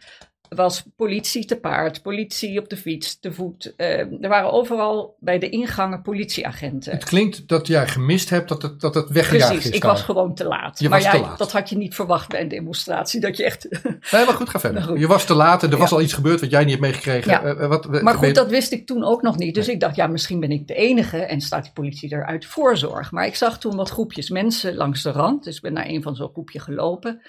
[0.50, 3.74] was politie te paard, politie op de fiets, te voet.
[3.76, 6.92] Eh, er waren overal bij de ingangen politieagenten.
[6.92, 9.76] Het klinkt dat jij gemist hebt dat het, dat het weggejaagd Precies, is.
[9.76, 9.92] ik daar.
[9.92, 10.80] was gewoon te laat.
[10.80, 11.38] Je maar was ja, te laat.
[11.38, 13.20] dat had je niet verwacht bij een demonstratie.
[13.22, 13.68] Dat je echt.
[14.12, 14.76] Nee, maar goed, ga verder.
[14.82, 15.00] Nou goed.
[15.00, 17.32] Je was te laat en er was al iets gebeurd wat jij niet hebt meegekregen.
[17.32, 17.44] Ja.
[17.44, 19.56] Eh, eh, wat, maar goed, dat wist ik toen ook nog niet.
[19.56, 22.46] Dus ik dacht, ja, misschien ben ik de enige en staat die politie er uit
[22.46, 23.12] voorzorg.
[23.12, 25.44] Maar ik zag toen wat groepjes mensen langs de rand.
[25.44, 27.22] Dus ik ben naar een van zo'n groepje gelopen.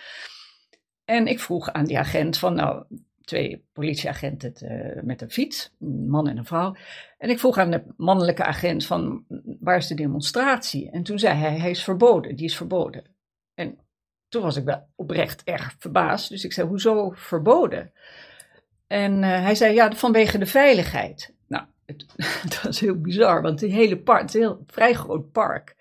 [1.05, 2.85] En ik vroeg aan die agent van, nou,
[3.29, 6.77] twee politieagenten te- met een fiets, een man en een vrouw.
[7.19, 9.25] En ik vroeg aan de mannelijke agent van,
[9.61, 10.91] waar is de demonstratie?
[10.91, 13.05] En toen zei hij, hij is verboden, die is verboden.
[13.55, 13.79] En
[14.29, 16.29] toen was ik wel oprecht erg verbaasd.
[16.29, 17.93] Dus ik zei, hoezo verboden?
[18.87, 21.35] En eh, hij zei, ja, vanwege de veiligheid.
[21.47, 22.07] Nou, het,
[22.49, 25.77] dat was heel bizar, want die hele park, het is een heel vrij groot park.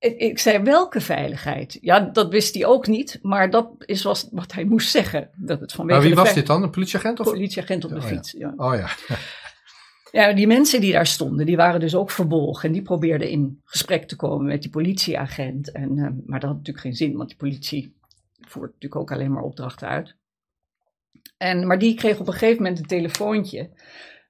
[0.00, 1.78] Ik, ik zei, welke veiligheid?
[1.80, 5.30] Ja, dat wist hij ook niet, maar dat is was wat hij moest zeggen.
[5.36, 6.62] Dat het vanwege Maar wie was dit dan?
[6.62, 7.20] Een politieagent?
[7.20, 7.26] Of?
[7.26, 8.52] Politieagent op de Oh, fiets, ja.
[8.56, 8.88] Oh ja.
[10.10, 12.68] Ja, die mensen die daar stonden, die waren dus ook verbolgen.
[12.68, 15.72] En die probeerden in gesprek te komen met die politieagent.
[15.72, 17.96] En, eh, maar dat had natuurlijk geen zin, want die politie
[18.40, 20.16] voert natuurlijk ook alleen maar opdrachten uit.
[21.36, 23.70] En, maar die kreeg op een gegeven moment een telefoontje,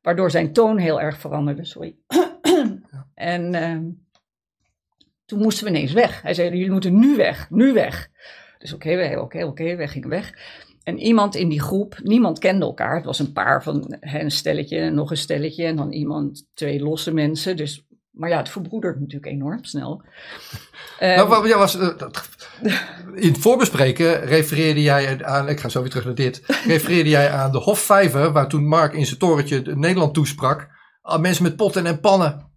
[0.02, 1.64] waardoor zijn toon heel erg veranderde.
[1.64, 1.96] Sorry.
[3.14, 3.84] en ehm,
[5.30, 6.22] toen moesten we ineens weg.
[6.22, 8.08] Hij zei, jullie moeten nu weg, nu weg.
[8.58, 10.32] Dus oké, oké, oké, we gingen weg.
[10.82, 12.96] En iemand in die groep, niemand kende elkaar.
[12.96, 15.64] Het was een paar van hè, een stelletje en nog een stelletje.
[15.64, 17.56] En dan iemand, twee losse mensen.
[17.56, 20.02] Dus Maar ja, het verbroedert natuurlijk enorm snel.
[21.00, 21.88] nou, Ehm, ja, was, eh,
[23.14, 27.30] in het voorbespreken refereerde jij aan, ik ga zo weer terug naar dit, refereerde jij
[27.30, 30.68] aan de Hofvijver, waar toen Mark in zijn torentje de- Nederland toesprak,
[31.02, 32.49] aan mensen met potten en pannen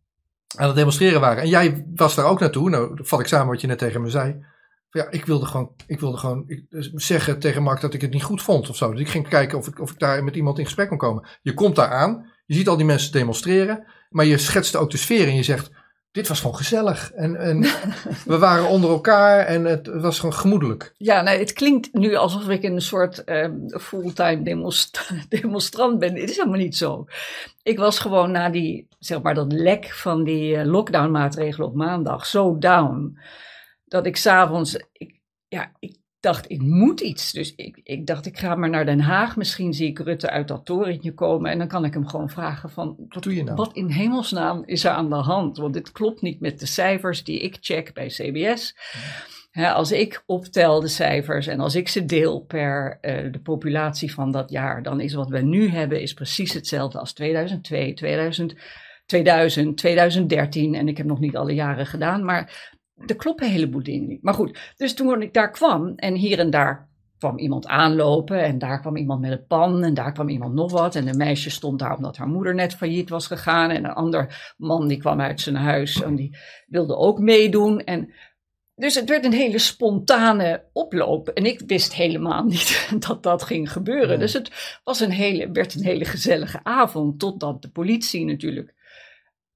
[0.55, 1.43] aan het demonstreren waren.
[1.43, 4.09] En jij was daar ook naartoe, nou vat ik samen wat je net tegen me
[4.09, 4.45] zei.
[4.89, 8.23] Ja, ik wilde gewoon, ik wilde gewoon dus zeggen tegen Mark dat ik het niet
[8.23, 8.91] goed vond of zo.
[8.91, 11.27] Dus ik ging kijken of ik, of ik daar met iemand in gesprek kon komen.
[11.41, 14.97] Je komt daar aan, je ziet al die mensen demonstreren, maar je schetste ook de
[14.97, 15.71] sfeer en je zegt,
[16.13, 17.11] dit was gewoon gezellig.
[17.11, 17.61] En, en
[18.31, 20.93] we waren onder elkaar en het was gewoon gemoedelijk.
[20.97, 26.15] Ja, het klinkt nu alsof ik een soort ehm, fulltime demonst- demonstrant ben.
[26.15, 27.05] Het is helemaal niet zo.
[27.63, 32.25] Ik was gewoon na die, zeg maar, dat lek van die eh, lockdownmaatregelen op maandag
[32.25, 33.19] zo down.
[33.85, 34.77] Dat ik s'avonds,
[35.47, 37.31] ja, ik dacht, ik moet iets.
[37.31, 39.35] Dus ik, ik dacht, ik ga maar naar Den Haag.
[39.35, 41.51] Misschien zie ik Rutte uit dat torentje komen.
[41.51, 43.55] En dan kan ik hem gewoon vragen van, Wat doe je nou?
[43.55, 45.57] wat in hemelsnaam is er aan de hand?
[45.57, 48.75] Want dit klopt niet met de cijfers die ik check bij CBS.
[49.53, 54.31] Als ik optel de cijfers en als ik ze deel per eh, de populatie van
[54.31, 58.55] dat jaar, dan is wat we nu hebben is precies hetzelfde als 2002, 2000,
[59.05, 60.75] 2000, 2013.
[60.75, 62.71] En ik heb nog niet alle jaren gedaan, maar
[63.05, 64.23] er kloppen een heleboel dingen niet.
[64.23, 68.57] Maar goed, dus toen ik daar kwam en hier en daar kwam iemand aanlopen en
[68.57, 70.95] daar kwam iemand met een pan en daar kwam iemand nog wat.
[70.95, 73.69] En een meisje stond daar omdat haar moeder net failliet was gegaan.
[73.69, 77.79] En een ander man die kwam uit zijn huis en die wilde ook meedoen.
[77.79, 78.13] En
[78.75, 81.27] dus het werd een hele spontane oploop.
[81.27, 84.19] En ik wist helemaal niet dat dat ging gebeuren.
[84.19, 87.19] Dus het was een hele, werd een hele gezellige avond.
[87.19, 88.73] Totdat de politie natuurlijk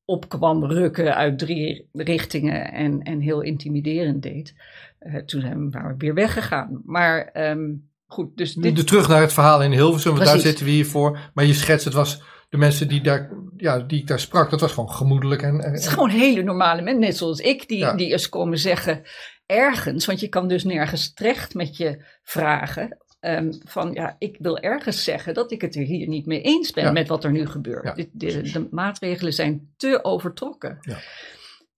[0.07, 4.53] opkwam rukken uit drie richtingen en, en heel intimiderend deed.
[4.99, 6.81] Eh, toen zijn we, waren we weer weggegaan.
[6.85, 7.73] Maar ehm,
[8.05, 10.85] goed, dus dit, De, terug naar het verhaal in Hilversum, want daar zitten we hier
[10.85, 11.19] voor.
[11.33, 14.61] Maar je schetst, het was de mensen die, daar, ja, die ik daar sprak, dat
[14.61, 15.41] was gewoon gemoedelijk.
[15.41, 17.95] En, en, Het is gewoon hele normale mensen, net zoals ik, die, Ja.
[17.95, 19.01] die eens komen zeggen
[19.45, 22.97] ergens, want je kan dus nergens terecht met je vragen.
[23.27, 26.71] Ehm, van ja, ik wil ergens zeggen dat ik het er hier niet mee eens
[26.71, 26.91] ben Ja.
[26.91, 27.83] met wat er nu gebeurt.
[27.97, 28.05] Ja.
[28.11, 30.77] De, de maatregelen zijn te overtrokken.
[30.81, 30.97] Ja.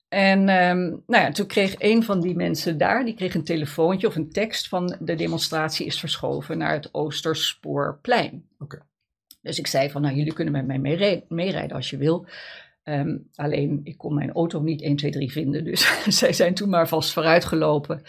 [0.08, 4.08] En ehm, nou ja, toen kreeg een van die mensen daar, die kreeg een telefoontje
[4.08, 8.46] of een tekst van de demonstratie is verschoven naar het Oosterspoorplein.
[8.60, 8.80] Oké.
[9.42, 12.26] Dus ik zei van, nou jullie kunnen met mij meerijden als je wil.
[12.84, 15.64] Ehm, alleen, ik kon mijn auto niet 1, 2, 3 vinden.
[15.64, 18.02] Dus zij zijn toen maar vast vooruitgelopen.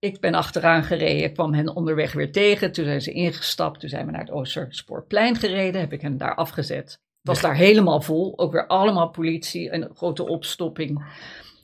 [0.00, 2.72] Ik ben achteraan gereden, kwam hen onderweg weer tegen.
[2.72, 3.80] Toen zijn ze ingestapt.
[3.80, 5.80] Toen zijn we naar het Oosterspoorplein gereden.
[5.80, 6.90] Heb ik hen daar afgezet.
[6.90, 8.38] Het was daar helemaal vol.
[8.38, 9.72] Ook weer allemaal politie.
[9.72, 11.04] Een grote opstopping.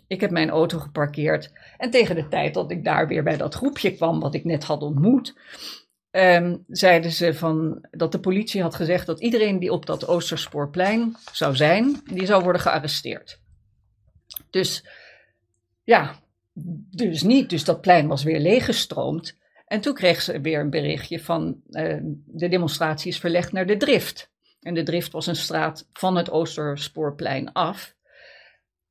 [0.06, 1.52] Ik heb mijn auto geparkeerd.
[1.76, 4.64] En tegen de tijd dat ik daar weer bij dat groepje kwam, wat ik net
[4.64, 5.34] had ontmoet,
[6.10, 11.16] ehm, zeiden ze van, dat de politie had gezegd dat iedereen die op dat Oosterspoorplein
[11.32, 13.40] zou zijn, die zou worden gearresteerd.
[14.50, 14.88] Dus
[15.84, 16.22] ja,
[16.90, 17.50] dus niet.
[17.50, 19.36] Dus dat plein was weer leeggestroomd.
[19.66, 23.76] En toen kreeg ze weer een berichtje van eh, de demonstratie is verlegd naar de
[23.76, 24.30] Drift.
[24.60, 27.94] En de Drift was een straat van het Oosterspoorplein af.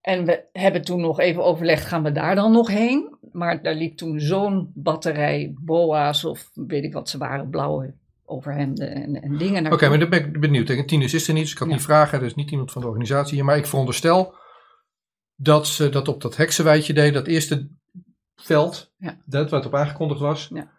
[0.01, 3.15] En we hebben toen nog even overlegd, gaan we daar dan nog heen?
[3.31, 7.93] Maar daar liep toen zo'n batterij boa's of weet ik wat ze waren, blauwe
[8.25, 9.71] overhemden en, en dingen.
[9.71, 10.87] Oké, maar dan ben ik benieuwd.
[10.87, 11.73] Tinus is er niet, dus ik kan Ja.
[11.73, 12.19] niet vragen.
[12.19, 13.45] Er is niet iemand van de organisatie hier.
[13.45, 14.33] Maar ik veronderstel
[15.43, 17.13] dat ze dat op dat heksenwijtje deed.
[17.13, 17.69] Dat eerste
[18.35, 19.17] veld, Ja.
[19.25, 20.49] dat wat op aangekondigd was.
[20.53, 20.71] Ja.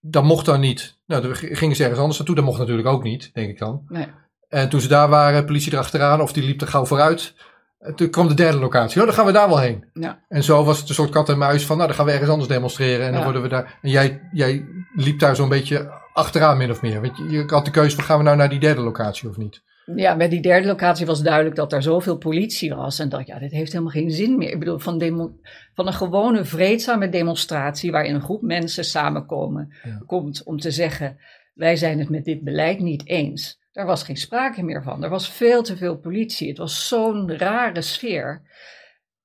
[0.00, 0.98] Dat mocht dan niet.
[1.06, 2.36] Nou, dan gingen ze ergens anders naartoe.
[2.36, 3.84] Dat mocht natuurlijk ook niet, denk ik dan.
[3.88, 4.06] Nee.
[4.48, 7.34] En toen ze daar waren, politie erachteraan of die liep er gauw vooruit.
[7.78, 9.00] En toen kwam de derde locatie.
[9.00, 9.90] Oh, dan gaan we daar wel heen.
[9.92, 10.24] Ja.
[10.28, 12.30] En zo was het een soort kat en muis van, nou, dan gaan we ergens
[12.30, 13.06] anders demonstreren.
[13.06, 13.78] En dan worden we daar.
[13.82, 17.00] En jij, jij liep daar zo'n beetje achteraan, min of meer.
[17.00, 19.36] Want je, je had de keuze van, gaan we nou naar die derde locatie of
[19.36, 19.62] niet?
[19.94, 22.98] Ja, bij die derde locatie was duidelijk dat er zoveel politie was.
[22.98, 24.50] En dacht, ja, dit heeft helemaal geen zin meer.
[24.50, 25.36] Ik bedoel, van, demo-
[25.74, 30.02] van een gewone vreedzame demonstratie waarin een groep mensen samenkomen, Ja.
[30.06, 31.18] komt om te zeggen,
[31.54, 33.58] wij zijn het met dit beleid niet eens.
[33.72, 35.04] Daar was geen sprake meer van.
[35.04, 36.48] Er was veel te veel politie.
[36.48, 38.42] Het was zo'n rare sfeer.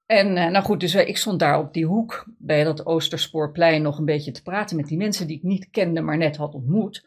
[0.05, 3.81] En eh, nou goed, dus wij- ik stond daar op die hoek bij dat Oosterspoorplein
[3.81, 6.53] nog een beetje te praten met die mensen die ik niet kende, maar net had
[6.53, 7.05] ontmoet.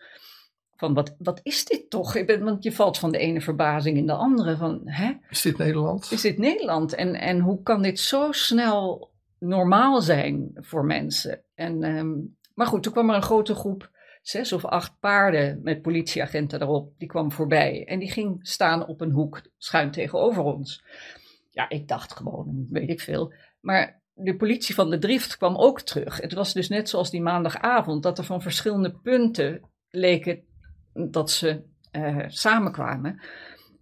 [0.84, 2.14] Van wat, wat is dit toch?
[2.14, 4.56] Ik ben, want je valt van de ene verbazing in de andere.
[4.56, 5.12] Van, hè?
[5.28, 6.10] Is dit Nederland?
[6.10, 6.94] Is dit Nederland?
[6.94, 11.42] En, en hoe kan dit zo snel normaal zijn voor mensen?
[11.54, 12.12] En, ehm,
[12.54, 13.90] maar goed, toen kwam er een grote groep,
[14.22, 16.92] zes of acht paarden met politieagenten erop.
[16.98, 20.84] Die kwam voorbij en die ging staan op een hoek schuin tegenover ons.
[21.50, 23.32] Ja, ik dacht gewoon, weet ik veel.
[23.60, 26.20] Maar de politie van de drift kwam ook terug.
[26.20, 30.44] Het was dus net zoals die maandagavond, dat er van verschillende punten leken
[30.94, 33.20] dat ze eh, samenkwamen.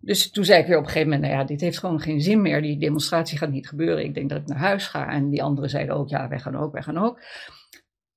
[0.00, 2.20] Dus toen zei ik weer op een gegeven moment, nou ja, dit heeft gewoon geen
[2.20, 2.62] zin meer.
[2.62, 4.04] Die demonstratie gaat niet gebeuren.
[4.04, 5.08] Ik denk dat ik naar huis ga.
[5.08, 7.20] En die anderen zeiden ook, ja, wij gaan ook, wij gaan ook.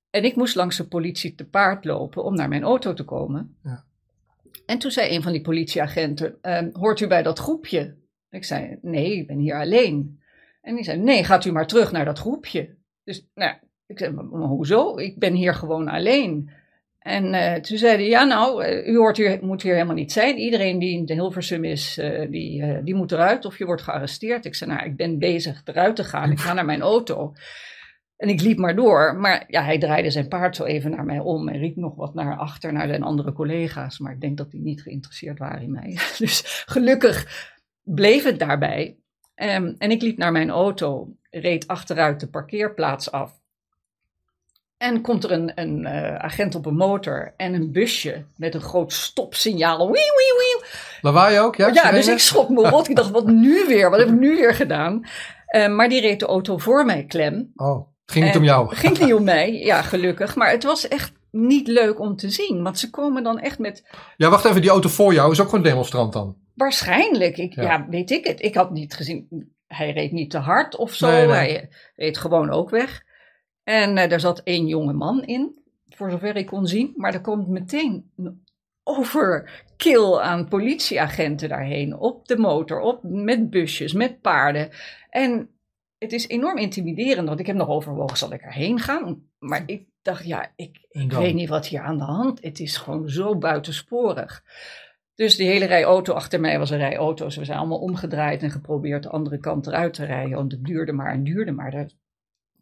[0.10, 3.58] En ik moest langs de politie te paard lopen om naar mijn auto te komen.
[3.64, 3.84] Ja.
[4.66, 7.96] En toen zei een van die politieagenten, ehm, hoort u bij dat groepje?
[8.30, 10.20] Ik zei, nee, ik ben hier alleen.
[10.62, 12.76] En die zei, nee, gaat u maar terug naar dat groepje.
[13.04, 13.56] Dus, nou,
[13.86, 14.98] ik zei, maar hoezo?
[14.98, 16.52] Ik ben hier gewoon alleen.
[17.06, 20.38] En eh, toen zeiden ja nou, eh, u hoort hier, moet hier helemaal niet zijn.
[20.38, 24.46] Iedereen die in de Hilversum is, eh, die, die moet eruit of je wordt gearresteerd.
[24.46, 26.32] Ik zei, nou, ik ben bezig eruit te gaan.
[26.32, 27.34] Ik ga naar mijn auto.
[28.18, 29.16] En ik liep maar door.
[29.16, 32.14] Maar ja, hij draaide zijn paard zo even naar mij om en riep nog wat
[32.14, 34.00] naar achter naar zijn andere collega's.
[34.00, 35.98] Maar ik denk dat die niet geïnteresseerd waren in mij.
[36.18, 37.50] Dus gelukkig
[37.84, 38.98] bleef het daarbij.
[39.36, 43.44] Ehm, en ik liep naar mijn auto, reed achteruit de parkeerplaats af.
[44.78, 48.62] En komt er een, een eh, agent op een motor en een busje met een
[48.62, 49.96] groot stopsignaal.
[51.02, 51.68] Lawaai ook, ja?
[51.74, 52.90] Ja, dus ik schrok me rot.
[52.90, 53.90] Ik dacht, wat nu weer?
[53.90, 55.06] Wat heb ik nu weer gedaan?
[55.46, 57.52] Eh, maar die reed de auto voor mij klem.
[57.56, 58.70] Oh, het ging niet om jou.
[58.70, 60.36] Het ging niet om mij, ja, gelukkig.
[60.36, 62.64] Maar het was echt niet leuk om te zien.
[62.64, 63.84] Want ze komen dan echt met
[64.18, 66.36] Ja, wacht even, die auto voor jou is ook gewoon demonstrant dan.
[66.54, 67.64] Waarschijnlijk, ik, Ja.
[67.64, 67.88] ja.
[67.90, 68.42] weet ik het.
[68.42, 69.28] Ik had niet gezien,
[69.68, 71.08] hij reed niet te hard of zo.
[71.08, 71.36] Nee, nee.
[71.36, 73.04] Hij reed gewoon ook weg.
[73.66, 75.58] En eh, er zat één jonge man in,
[75.90, 76.94] voor zover ik kon zien.
[76.96, 78.44] Maar er komt meteen een
[78.84, 81.98] overkill aan politieagenten daarheen.
[81.98, 84.70] Op de motor, op, met busjes, met paarden.
[85.10, 85.50] En
[85.98, 89.24] het is enorm intimiderend, want ik heb nog overwogen, zal ik erheen gaan?
[89.40, 92.78] Maar ik dacht, ja, ik, ik weet niet wat hier aan de hand Het is
[92.78, 94.44] gewoon zo buitensporig.
[95.16, 97.36] Dus die hele rij auto achter mij was een rij auto's.
[97.36, 100.36] We zijn allemaal omgedraaid en geprobeerd de andere kant eruit te rijden.
[100.36, 101.88] Want het duurde maar en duurde maar.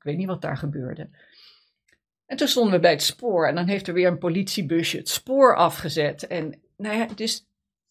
[0.03, 1.09] Ik weet niet wat daar gebeurde.
[2.25, 5.09] En toen stonden we bij het spoor en dan heeft er weer een politiebusje het
[5.09, 6.27] spoor afgezet.
[6.27, 7.45] En nou ja, dus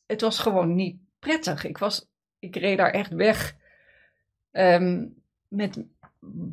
[0.07, 1.65] het was gewoon niet prettig.
[1.65, 3.57] Ik, was, ik reed daar echt weg
[4.51, 5.07] ehm,
[5.49, 5.85] met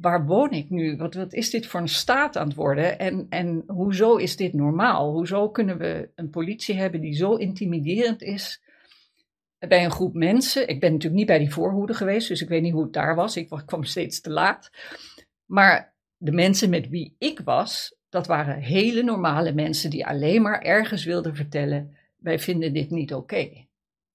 [0.01, 0.97] waar woon ik nu?
[0.97, 2.99] Wat, wat is dit voor een staat aan het worden?
[2.99, 5.11] En, en hoezo is dit normaal?
[5.11, 8.61] Hoezo kunnen we een politie hebben die zo intimiderend is
[9.59, 10.67] bij een groep mensen?
[10.67, 13.15] Ik ben natuurlijk niet bij die voorhoede geweest, dus ik weet niet hoe het daar
[13.15, 13.37] was.
[13.37, 14.69] Ik wa- kwam steeds te laat.
[15.49, 20.61] Maar de mensen met wie ik was, dat waren hele normale mensen die alleen maar
[20.61, 23.49] ergens wilden vertellen: wij vinden dit niet oké.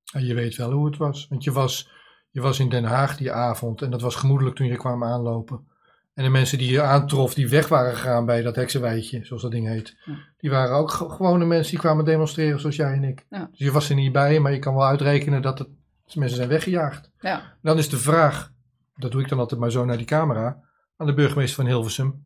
[0.03, 1.27] Ja, je weet wel hoe het was.
[1.29, 1.90] Want je was,
[2.31, 5.66] je was in Den Haag die avond en dat was gemoedelijk toen je kwam aanlopen.
[6.14, 9.51] En de mensen die je aantrof, die weg waren gegaan bij dat heksenwijtje, zoals dat
[9.51, 9.97] ding heet.
[10.05, 10.14] Ja.
[10.38, 13.27] Die waren ook ge- gewone mensen die kwamen demonstreren zoals jij en ik.
[13.31, 13.49] Ja.
[13.51, 15.68] Dus je was er niet bij, maar je kan wel uitrekenen dat het,
[16.14, 17.11] mensen zijn weggejaagd.
[17.20, 18.53] Ja, Dan is de vraag,
[18.97, 20.62] dat doe ik dan altijd maar zo naar die camera,
[21.05, 22.25] aan de burgemeester van Hilversum.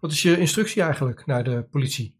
[0.00, 2.16] Wat is je instructie eigenlijk naar de politie?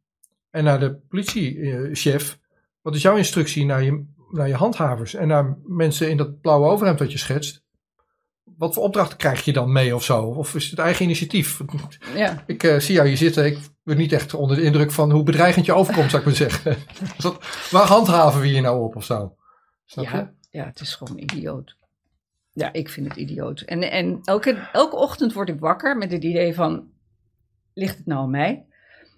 [0.51, 2.39] En naar de politiechef,
[2.81, 6.69] wat is jouw instructie naar je, naar je handhavers en naar mensen in dat blauwe
[6.69, 7.63] overhemd dat je schetst?
[8.45, 10.23] Wat voor opdrachten krijg je dan mee of zo?
[10.23, 11.61] Of is het eigen initiatief?
[12.15, 12.45] ja.
[12.47, 13.47] Ik eh, zie jou hier zitten.
[13.47, 16.37] Ik ben niet echt onder de indruk van hoe bedreigend je overkomt, zou ik maar
[16.37, 16.77] zeggen.
[17.71, 19.37] Waar handhaven we hier nou op of zo?
[19.85, 20.11] Snap je?
[20.11, 21.77] Ja, ja, het is gewoon idioot.
[22.59, 23.61] Ja, ik vind het idioot.
[23.61, 26.89] En, en elke, elke ochtend word ik wakker met het idee van,
[27.75, 28.67] ligt het nou aan mij?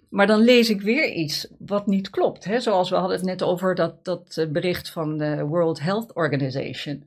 [0.09, 2.45] Maar dan lees ik weer iets wat niet klopt.
[2.45, 2.59] Hè?
[2.59, 7.03] Zoals we hadden het net over dat, dat eh, bericht van de World Health Organization.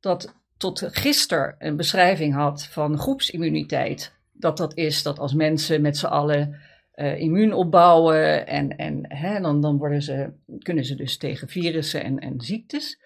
[0.00, 4.12] Dat tot gisteren een beschrijving had van groepsimmuniteit.
[4.32, 6.60] Dat dat is dat als mensen met z'n allen
[6.92, 12.04] eh, immuun opbouwen en, en hè, dan, dan worden ze, kunnen ze dus tegen virussen
[12.04, 12.98] en, en ziektes.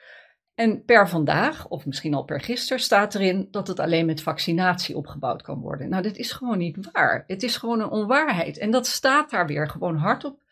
[0.55, 4.97] En per vandaag, of misschien al per gisteren, staat erin dat het alleen met vaccinatie
[4.97, 5.89] opgebouwd kan worden.
[5.89, 7.25] Nou, dit is gewoon niet waar.
[7.27, 8.59] Het is gewoon een onwaarheid.
[8.59, 10.43] En dat staat daar weer gewoon hard op,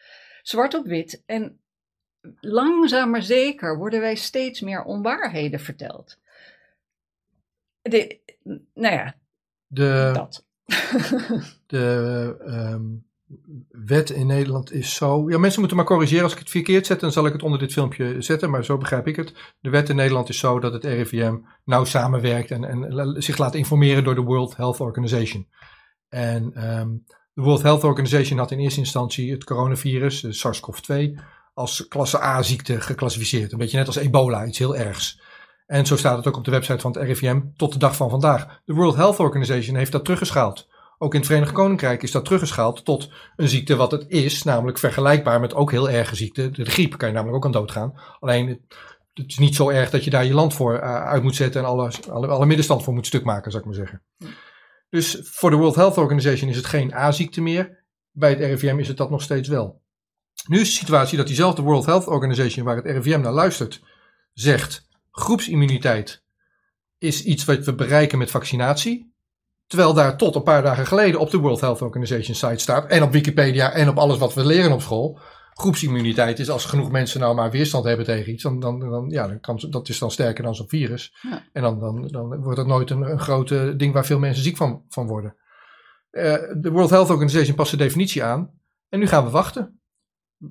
[0.43, 1.23] zwart op wit.
[1.27, 1.61] En
[2.41, 6.19] langzaam maar zeker worden wij steeds meer onwaarheden verteld.
[7.83, 8.21] De,
[8.75, 9.15] nou ja,
[9.67, 10.47] De, dat.
[11.67, 12.87] de ehm,
[13.69, 15.31] wet in Nederland is zo.
[15.31, 16.23] Ja, mensen moeten maar corrigeren.
[16.23, 18.51] Als ik het verkeerd zet, dan zal ik het onder dit filmpje zetten.
[18.51, 19.33] Maar zo begrijp ik het.
[19.61, 23.55] De wet in Nederland is zo dat het RIVM nauw samenwerkt en, en zich laat
[23.55, 25.49] informeren door de World Health Organization.
[26.09, 26.89] En ehm,
[27.33, 31.21] de World Health Organization had in eerste instantie het coronavirus, de SARS-CoV-2,
[31.55, 33.53] als klasse A-ziekte geclassificeerd.
[33.53, 35.21] Een beetje net als ebola, iets heel ergs.
[35.67, 38.11] En zo staat het ook op de website van het RIVM tot de dag van
[38.11, 38.61] vandaag.
[38.65, 40.69] De World Health Organization heeft dat teruggeschaald.
[41.03, 44.79] Ook in het Verenigd Koninkrijk is dat teruggeschaald tot een ziekte wat het is, namelijk
[44.79, 46.51] vergelijkbaar met ook heel erge ziekte.
[46.51, 48.01] De griep kan je namelijk ook aan doodgaan.
[48.19, 48.61] Alleen het,
[49.15, 51.61] het is niet zo erg dat je daar je land voor eh, uit moet zetten
[51.61, 54.03] en alle, alle, alle middenstand voor moet stuk maken, zou ik maar zeggen.
[54.89, 57.85] Dus voor de World Health Organization is het geen A-ziekte meer.
[58.11, 59.83] Bij het RIVM is het dat nog steeds wel.
[60.47, 63.83] Nu is de situatie dat diezelfde World Health Organization waar het RIVM naar luistert,
[64.33, 66.23] zegt groepsimmuniteit
[66.99, 69.10] is iets wat we bereiken met vaccinatie.
[69.71, 72.87] Terwijl daar tot een paar dagen geleden op de World Health Organization site staat.
[72.87, 75.19] En op Wikipedia en op alles wat we leren op school.
[75.55, 78.43] Groepsimmuniteit is als genoeg mensen nou maar weerstand hebben tegen iets.
[78.43, 81.17] Dan, dan, dan, ja, dan kan, dat is dan sterker dan zo'n virus.
[81.21, 81.43] Ja.
[81.53, 84.43] En dan, dan, dan wordt dat nooit een, een groot eh, ding waar veel mensen
[84.43, 85.37] ziek van, van worden.
[86.11, 88.51] Eh, de World Health Organization past de definitie aan.
[88.89, 89.81] En nu gaan we wachten.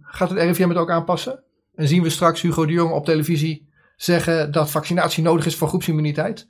[0.02, 1.44] Gaat het RIVM het ook aanpassen?
[1.76, 5.68] En zien we straks Hugo de Jong op televisie zeggen dat vaccinatie nodig is voor
[5.68, 6.48] groepsimmuniteit?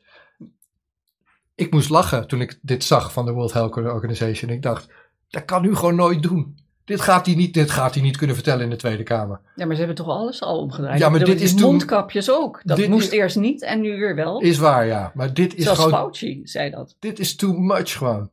[1.59, 4.51] Ik moest lachen toen ik dit zag van de World Health Organization.
[4.51, 4.87] Ik dacht,
[5.29, 6.57] dat kan Hugo nooit doen.
[6.85, 9.39] Dit gaat hij niet, dit gaat hij niet kunnen vertellen in de Tweede Kamer.
[9.55, 10.99] Ja, maar ze hebben toch alles al omgedraaid?
[10.99, 12.61] Ja, maar dit is toen- mondkapjes ook.
[12.63, 14.39] Dat dit moest is- eerst niet en nu weer wel.
[14.41, 15.11] Is waar, ja.
[15.13, 16.95] Maar dit is Zelfs gewoon, Fauci zei dat.
[16.99, 18.29] dit is too much gewoon.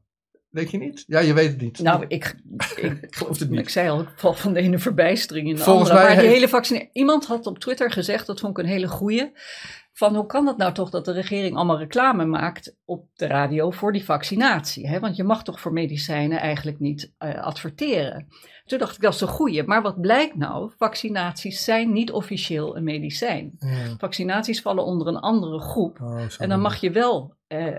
[0.51, 1.05] Weet je niet?
[1.07, 1.79] Ja, je weet het niet.
[1.79, 2.37] Nou, ik,
[2.77, 3.71] ik, ik geloof het ik niet.
[3.71, 6.07] zei al, ik val van de ene verbijstering in de Volgens andere.
[6.07, 6.91] mij Maar die hele vaccinatie...
[6.93, 9.31] Iemand had op Twitter gezegd, dat vond ik een hele goeie...
[9.97, 13.71] van hoe kan het nou toch dat de regering allemaal reclame maakt op de radio
[13.71, 14.89] voor die vaccinatie?
[14.89, 15.01] Hè?
[15.01, 18.27] Want je mag toch voor medicijnen eigenlijk niet eh, adverteren.
[18.65, 19.63] Toen dacht ik, dat is een goeie.
[19.63, 20.73] Maar wat blijkt nou?
[20.79, 23.53] Vaccinaties zijn niet officieel een medicijn.
[23.59, 23.97] Ja.
[23.99, 26.01] Vaccinaties vallen onder een andere groep.
[26.01, 26.21] Oh.
[26.39, 27.77] En dan mag je wel eh,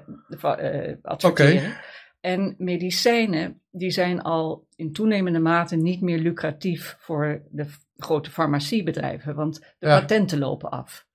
[1.02, 1.78] adverteren.
[2.20, 7.66] En medicijnen, die zijn al in toenemende mate niet meer lucratief voor de
[7.98, 10.00] grote farmaciebedrijven, want de Ja.
[10.00, 11.07] patenten lopen af.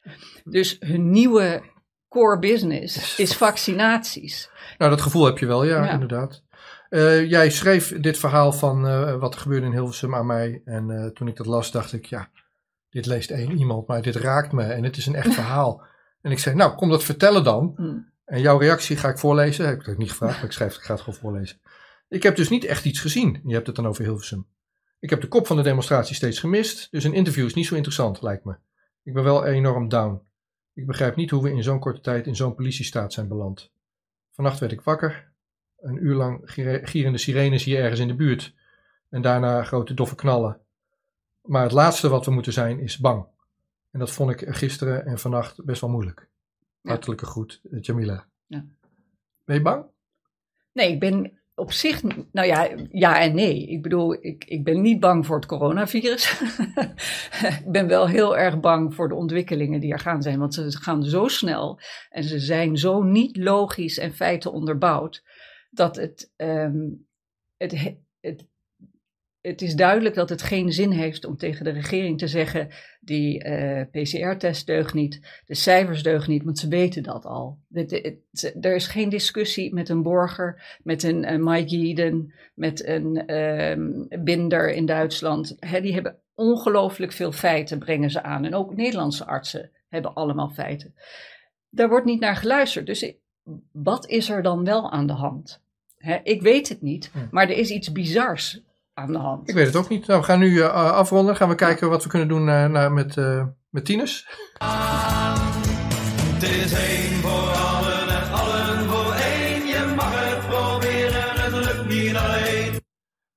[0.44, 1.62] Dus hun nieuwe
[2.08, 4.50] core business is vaccinaties.
[4.78, 5.90] Nou, dat gevoel heb je wel, ja, Ja.
[5.90, 6.42] inderdaad.
[6.88, 10.62] Eh, jij schreef dit verhaal van eh, wat er gebeurde in Hilversum aan mij.
[10.64, 12.30] En eh, toen ik dat las, dacht ik, ja,
[12.90, 15.82] dit leest één iemand, maar dit raakt me en het is een echt verhaal.
[16.20, 17.72] En ik zei, nou, kom dat vertellen dan.
[17.76, 17.98] Hm.
[18.24, 19.66] En jouw reactie ga ik voorlezen.
[19.66, 21.60] Heb ik het niet gevraagd, maar ik schrijf, ik ga het gewoon voorlezen.
[22.08, 23.40] Ik heb dus niet echt iets gezien.
[23.44, 24.46] Je hebt het dan over Hilversum.
[25.00, 27.74] Ik heb de kop van de demonstratie steeds gemist, dus een interview is niet zo
[27.74, 28.56] interessant, lijkt me.
[29.02, 30.22] Ik ben wel enorm down.
[30.72, 33.72] Ik begrijp niet hoe we in zo'n korte tijd in zo'n politiestaat zijn beland.
[34.30, 35.32] Vannacht werd ik wakker.
[35.76, 36.40] Een uur lang
[36.84, 38.54] gierende sirenes hier ergens in de buurt.
[39.08, 40.60] En daarna grote doffe knallen.
[41.42, 43.26] Maar het laatste wat we moeten zijn is bang.
[43.90, 46.28] En dat vond ik gisteren en vannacht best wel moeilijk.
[46.82, 48.26] Hartelijke groet, eh, Jamila.
[48.46, 48.64] Ja.
[49.44, 49.84] Ben je bang?
[50.72, 53.66] Nee, ik ben op zich, nou ja, ja en nee.
[53.66, 56.40] Ik bedoel, ik, ik ben niet bang voor het coronavirus.
[57.64, 60.38] ik ben wel heel erg bang voor de ontwikkelingen die er gaan zijn.
[60.38, 65.22] Want ze gaan zo snel en ze zijn zo niet logisch en feiten onderbouwd.
[65.70, 66.88] Dat het, ehm,
[67.56, 68.46] het, he- het,
[69.42, 72.68] het is duidelijk dat het geen zin heeft om tegen de regering te zeggen:
[73.00, 77.59] die eh, PCR-test deugt niet, de cijfers deugen niet, want ze weten dat al.
[77.72, 83.26] Het- er is geen discussie met een Borger, met een eh, Mike Eden, met een
[83.26, 83.90] ehm,
[84.24, 85.57] Binder in Duitsland.
[85.83, 88.44] Die hebben ongelooflijk veel feiten, brengen ze aan.
[88.44, 90.94] En ook Nederlandse artsen hebben allemaal feiten.
[91.70, 92.87] Daar wordt niet naar geluisterd.
[92.87, 93.12] Dus
[93.72, 95.61] wat is er dan wel aan de hand?
[96.22, 97.18] Ik weet het niet, Hm.
[97.31, 98.61] maar er is iets bizars
[98.94, 99.48] aan de hand.
[99.48, 100.07] Ik weet het ook niet.
[100.07, 101.37] Nou, we gaan nu eh, afronden.
[101.37, 104.26] Gaan we kijken wat we kunnen doen eh, naar, met, eh met tieners.
[106.35, 109.66] Het is één voor allen en allen voor één.
[109.66, 112.81] Je mag het proberen, het lukt niet alleen.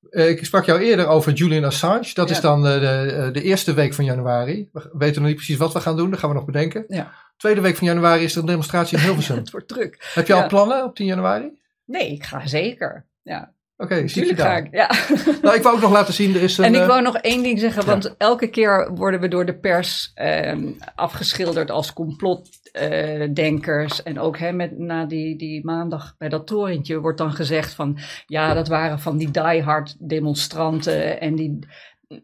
[0.10, 2.12] Eh, ik sprak jou eerder over Julian Assange.
[2.14, 2.36] Dat Ja.
[2.36, 4.70] is dan eh, de, eh, de eerste week van januari.
[4.72, 6.10] We weten nog niet precies wat we gaan doen.
[6.10, 6.86] Dat gaan we nog bedenken.
[6.88, 7.12] Ja.
[7.38, 9.36] Tweede week van januari is er een demonstratie in Hilversum.
[9.36, 10.10] Het wordt druk.
[10.14, 11.60] Heb je al plannen op 10 januari?
[11.86, 13.06] Nee, ik ga zeker.
[13.22, 14.58] Ja, Oké, zie je daar.
[14.58, 14.68] ik.
[14.72, 14.92] Ja.
[15.42, 16.64] Nou, ik wou ook nog laten zien, er is een...
[16.64, 17.88] En ik eh, wou nog één ding zeggen, ja.
[17.88, 24.04] want elke keer worden we door de pers ehm, afgeschilderd als complotdenkers.
[24.04, 27.98] en ook hè, met, na die, die maandag bij dat torentje wordt dan gezegd van...
[28.26, 31.60] ja, dat waren van die diehard demonstranten en die...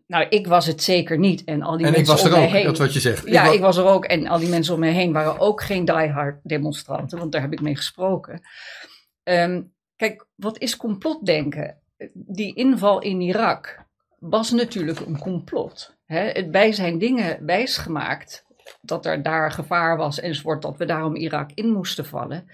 [0.08, 1.44] Nou, ik was het zeker niet.
[1.44, 2.66] En al die en ik mensen was om er mij ook, heen.
[2.66, 3.28] dat wat je zegt.
[3.28, 4.06] Ja, ik was er ook.
[4.06, 7.54] En al die mensen om me heen waren ook geen diehard demonstranten, want daar heb
[7.54, 8.42] ik mee gesproken.
[9.24, 9.62] Ehm,
[10.08, 11.78] kijk, wat is complotdenken?
[12.14, 13.86] Die inval in Irak
[14.20, 15.96] was natuurlijk een complot.
[16.06, 16.20] Hè?
[16.20, 18.46] Het- Wij zijn dingen wijsgemaakt
[18.82, 22.52] dat er daar gevaar was enzovoort, dat we daarom Irak in moesten vallen.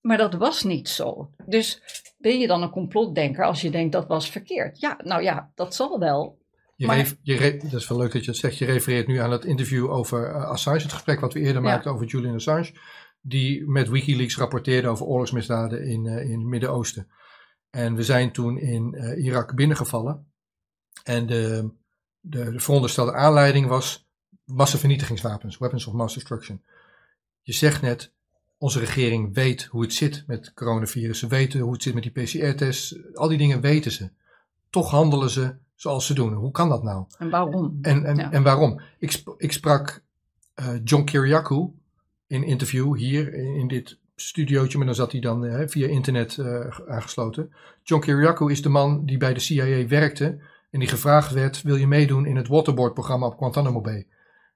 [0.00, 1.30] Maar dat was niet zo.
[1.46, 1.82] Dus
[2.18, 4.80] ben je dan een complotdenker als je denkt dat was verkeerd?
[4.80, 6.38] Ja, nou ja, dat zal wel.
[6.76, 8.58] Je Maar- je dat is wel leuk dat je het zegt.
[8.58, 10.78] Je refereert nu aan het interview over eh, Assange.
[10.82, 11.68] Het gesprek wat we eerder Ja.
[11.68, 12.72] maakten over Julian Assange.
[13.26, 17.08] Die met Wikileaks rapporteerde over oorlogsmisdaden in, eh, in het Midden-Oosten.
[17.70, 20.26] En we zijn toen in eh, Irak binnengevallen.
[21.04, 21.70] En de,
[22.20, 24.08] de, de veronderstelde aanleiding was
[24.44, 25.58] massavernietigingswapens.
[25.58, 26.62] Weapons of mass destruction.
[27.42, 28.12] Je zegt net,
[28.58, 31.18] onze regering weet hoe het zit met coronavirus.
[31.18, 33.14] Ze weten hoe het zit met die PCR-tests.
[33.14, 34.10] Al die dingen weten ze.
[34.70, 36.32] Toch handelen ze zoals ze doen.
[36.34, 37.04] Hoe kan dat nou?
[37.18, 37.78] En waarom?
[37.82, 38.32] En, en, Ja.
[38.32, 38.80] en waarom?
[38.98, 40.02] Ik, sp- ik sprak
[40.54, 41.70] eh, John Kiriakou
[42.34, 46.78] in interview hier in, dit studiootje, maar dan zat hij dan eh, via internet eh,
[46.88, 47.54] aangesloten.
[47.82, 50.38] John Kiriakou is de man die bij de CIA werkte
[50.70, 54.06] en die gevraagd werd: wil je meedoen in het waterboard-programma op Guantanamo Bay?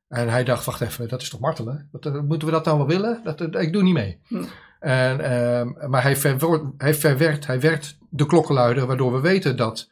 [0.08, 1.88] En hij dacht: wacht even, dat is toch martelen?
[2.00, 3.20] Eh, moeten we dat dan wel willen?
[3.24, 4.20] Dat, ik doe niet mee.
[4.26, 4.44] Hm.
[4.80, 9.90] En, ehm, maar hij, verwoord- hij verwerkt, hij werd de klokkenluider, waardoor we weten dat,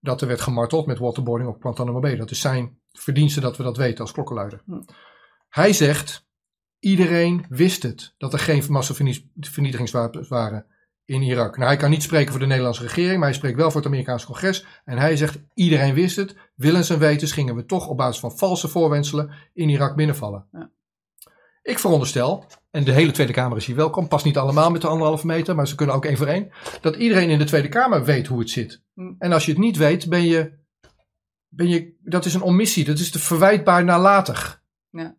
[0.00, 2.16] dat er werd gemarteld met waterboarding op Guantanamo Bay.
[2.16, 4.62] Dat is zijn verdienste dat we dat weten als klokkenluider.
[4.64, 4.80] Hm.
[5.48, 6.25] Hij zegt:
[6.86, 10.66] iedereen wist het dat er geen massavernietigingswapens waren
[11.04, 11.56] in Irak.
[11.56, 13.88] Nou, hij kan niet spreken voor de Nederlandse regering, maar hij spreekt wel voor het
[13.88, 14.66] Amerikaanse congres.
[14.84, 16.36] En hij zegt: iedereen wist het.
[16.54, 20.46] Willens en wetens gingen we toch op basis van valse voorwenselen in Irak binnenvallen.
[20.52, 20.70] Ja.
[21.62, 24.88] Ik veronderstel, en de hele Tweede Kamer is hier welkom, past niet allemaal met de
[24.88, 28.04] anderhalve meter, maar ze kunnen ook één voor één, dat iedereen in de Tweede Kamer
[28.04, 28.82] weet hoe het zit.
[28.94, 29.14] Hm.
[29.18, 30.52] En als je het niet weet, ben je,
[31.48, 34.62] ben je, dat is een omissie, dat is te verwijtbaar nalatig.
[34.90, 35.16] Ja,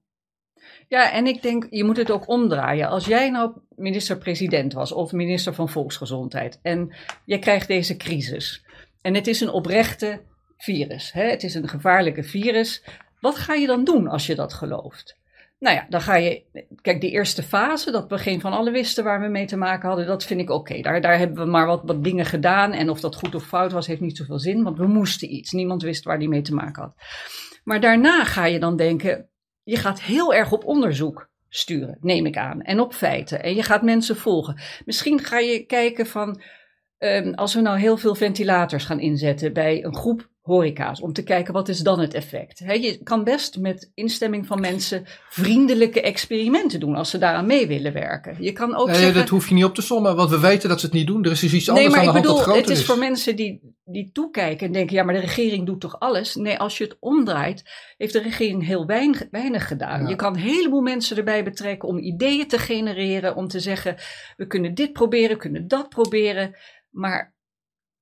[0.88, 2.89] en ik denk, je moet het ook omdraaien.
[2.89, 6.93] Als jij nou minister-president was of minister van Volksgezondheid en
[7.25, 8.65] je krijgt deze crisis
[9.01, 10.21] en het is een oprechte
[10.57, 11.29] virus, hè?
[11.29, 12.83] het is een gevaarlijke virus,
[13.19, 15.17] wat ga je dan doen als je dat gelooft?
[15.59, 16.43] Nou ja, dan ga je.
[16.81, 19.88] Kijk, die eerste fase, dat we geen van allen wisten waar we mee te maken
[19.88, 20.81] hadden, dat vind ik oké.
[20.81, 22.71] Daar, daar hebben we maar wat, wat dingen gedaan.
[22.73, 25.51] En of dat goed of fout was, heeft niet zoveel zin, want we moesten iets.
[25.51, 26.93] Niemand wist waar die mee te maken had.
[27.63, 29.29] Maar daarna ga je dan denken:
[29.68, 33.43] je gaat heel erg op onderzoek sturen, neem ik aan, en op feiten.
[33.43, 34.59] En je gaat mensen volgen.
[34.86, 36.41] Misschien ga je kijken van.
[36.97, 41.23] ehm, als we nou heel veel ventilators gaan inzetten bij een groep horeca's, om te
[41.23, 42.59] kijken wat is dan het effect.
[42.59, 47.67] Hè, je kan best met instemming van mensen vriendelijke experimenten doen als ze daaraan mee
[47.67, 48.35] willen werken.
[48.39, 50.69] Je kan ook Nee, zeggen, dat hoef je niet op te sommen, want we weten
[50.69, 51.23] dat ze het niet doen.
[51.23, 52.97] Er is dus iets anders nee, aan de hand bedoel, dat groter het is voor
[52.97, 56.35] mensen die, die toekijken en denken, ja, maar de regering doet toch alles?
[56.35, 57.63] Nee, als je het omdraait,
[57.97, 60.01] heeft de regering heel weinig, weinig gedaan.
[60.01, 60.09] Ja.
[60.09, 63.95] Je kan een heleboel mensen erbij betrekken om ideeën te genereren, om te zeggen,
[64.37, 66.55] we kunnen dit proberen, we kunnen dat proberen.
[66.89, 67.35] Maar,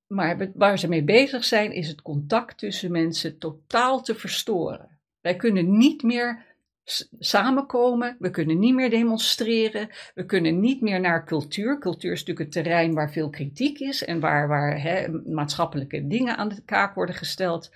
[0.07, 4.99] maar waar ze mee bezig zijn, is het contact tussen mensen totaal te verstoren.
[5.21, 6.45] Wij kunnen niet meer
[7.19, 11.79] samenkomen, we kunnen niet meer demonstreren, we kunnen niet meer naar cultuur.
[11.79, 16.49] Cultuur is natuurlijk het terrein waar veel kritiek is en waar, waar maatschappelijke dingen aan
[16.49, 17.71] de kaak worden gesteld.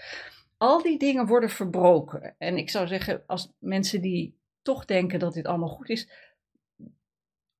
[0.57, 2.35] Al die dingen worden verbroken.
[2.37, 6.09] En ik zou zeggen, als mensen die toch denken dat dit allemaal goed is,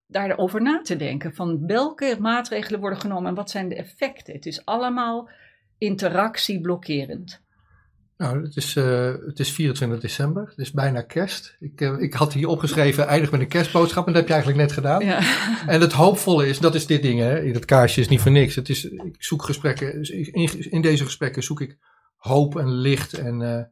[0.09, 1.33] daarover na te denken.
[1.33, 4.33] Van welke maatregelen worden genomen en wat zijn de effecten?
[4.33, 5.29] Het is allemaal
[5.77, 7.41] interactieblokkerend.
[8.17, 11.55] Nou, het is, eh, het is 24 december, het is bijna kerst.
[11.59, 14.63] Ik, eh, ik had hier opgeschreven, eindig met een kerstboodschap, en dat heb je eigenlijk
[14.63, 15.05] net gedaan.
[15.05, 15.19] Ja.
[15.73, 17.51] En het hoopvolle is, dat is dit ding, hè.
[17.51, 18.55] Dat kaarsje is niet voor niks.
[18.55, 21.77] Het is, ik zoek gesprekken, dus in, in deze gesprekken zoek ik
[22.15, 23.13] hoop en licht.
[23.13, 23.63] En eh,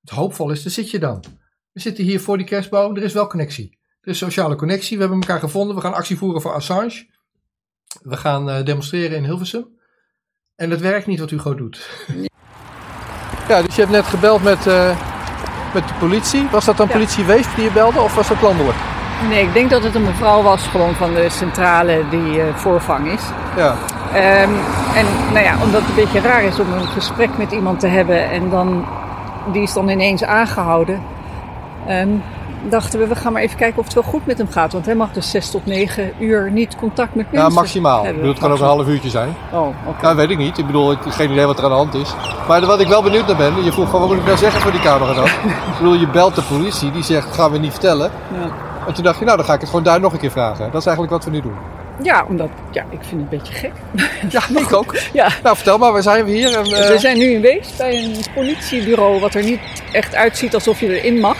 [0.00, 1.24] het hoopvolle is, daar zit je dan.
[1.72, 3.77] We zitten hier voor die kerstboom, er is wel connectie.
[4.02, 5.76] Is sociale connectie, we hebben elkaar gevonden.
[5.76, 7.06] We gaan actie voeren voor Assange.
[8.02, 9.66] We gaan eh, demonstreren in Hilversum.
[10.56, 11.90] En het werkt niet wat Hugo doet.
[13.48, 14.96] Ja, dus je hebt net gebeld met, eh,
[15.74, 16.48] met de politie.
[16.50, 16.92] Was dat dan Ja.
[16.92, 18.76] politie Weesp die je belde of was dat landelijk?
[19.28, 23.12] Nee, ik denk dat het een mevrouw was gewoon van de centrale die eh, voorvang
[23.12, 23.22] is.
[23.56, 23.76] Ja.
[24.12, 24.52] Ehm,
[24.94, 27.86] en nou ja, omdat het een beetje raar is om een gesprek met iemand te
[27.86, 28.86] hebben en dan,
[29.52, 31.02] die is dan ineens aangehouden,
[31.86, 32.08] ehm,
[32.68, 34.72] dachten we, we gaan maar even kijken of het wel goed met hem gaat.
[34.72, 38.06] Want hij mag dus zes tot negen uur niet contact met mensen Ja, maximaal.
[38.06, 39.34] Ik bedoel, het kan ook een half uurtje zijn.
[39.52, 40.08] Oh, oké.
[40.08, 40.58] Ja, weet ik niet.
[40.58, 42.14] Ik bedoel, ik heb geen idee wat er aan de hand is.
[42.48, 44.60] Maar wat ik wel benieuwd naar ben, je vroeg gewoon, wat moet ik nou zeggen
[44.60, 45.24] voor die camera dan?
[45.70, 48.10] ik bedoel, je belt de politie, die zegt, gaan we niet vertellen.
[48.40, 48.50] Ja.
[48.86, 50.64] En toen dacht je, nou, dan ga ik het gewoon daar nog een keer vragen.
[50.72, 51.56] Dat is eigenlijk wat we nu doen.
[52.02, 53.72] Ja, omdat, ja, ik vind het een beetje gek.
[54.34, 54.96] Ja, ik ook.
[55.12, 55.28] Ja.
[55.42, 56.58] Nou, vertel maar, waar zijn we hier?
[56.58, 59.60] En, eh, We zijn nu in Wees bij een politiebureau wat er niet
[59.92, 61.36] echt uitziet alsof je erin mag.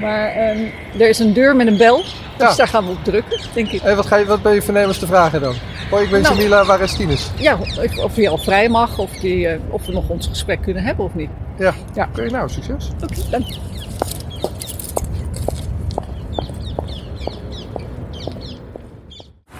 [0.00, 0.58] Maar ehm,
[0.98, 2.54] er is een deur met een bel, dus Ja.
[2.54, 3.82] daar gaan we op drukken, denk ik.
[3.82, 5.54] wat, ga je, wat ben je voornemens te vragen dan?
[5.90, 6.34] Hoi, ik ben Nou.
[6.34, 7.30] Jamila, waar is Tinus?
[7.36, 7.58] Ja,
[8.02, 11.04] of, hij al vrij mag, of, die, eh, of we nog ons gesprek kunnen hebben
[11.04, 11.30] of niet.
[11.58, 11.74] Ja.
[11.94, 12.08] Ja.
[12.12, 12.90] Oké, nou, succes.
[13.02, 13.44] Oké, dank.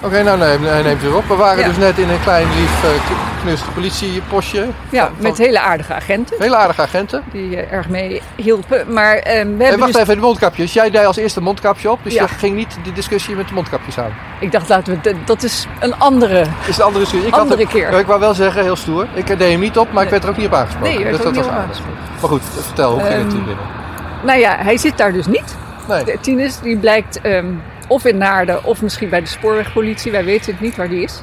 [0.03, 1.25] Oké, nou nee, hij neemt weer op.
[1.29, 1.69] We waren Ja.
[1.69, 2.91] dus net in een klein lief uh,
[3.47, 4.67] knust politiepostje.
[4.91, 7.23] Ja, Van- met hele aardige agenten Hele aardige agenten.
[7.33, 8.93] die eh, erg mee hielpen.
[8.93, 10.73] Maar ehm, we Hey, hebben wacht dus, even, de mondkapjes.
[10.73, 12.23] Jij deed als eerste mondkapje op, dus Ja.
[12.23, 14.13] je ging niet de discussie met de mondkapjes aan.
[14.41, 16.45] ik dacht, laten we, dat is een andere.
[16.67, 17.29] Is de andere discussie.
[17.31, 17.99] Ik Andere had er- keer.
[17.99, 19.07] Ik wou wel zeggen, heel stoer.
[19.15, 20.95] Ik deed hem niet op, maar ik werd er ook niet op aangesproken.
[20.95, 21.99] Nee, dus dat niet was aangesproken.
[22.21, 23.65] Maar goed, vertel, hoe ging het Ehm, hier binnen?
[24.25, 25.57] Nou ja, hij zit daar dus niet.
[25.89, 26.05] Nee.
[26.05, 27.47] De Tinus die blijkt ehm,
[27.89, 30.13] of in Naarden of misschien bij de spoorwegpolitie.
[30.13, 31.23] Wij weten het niet waar die is.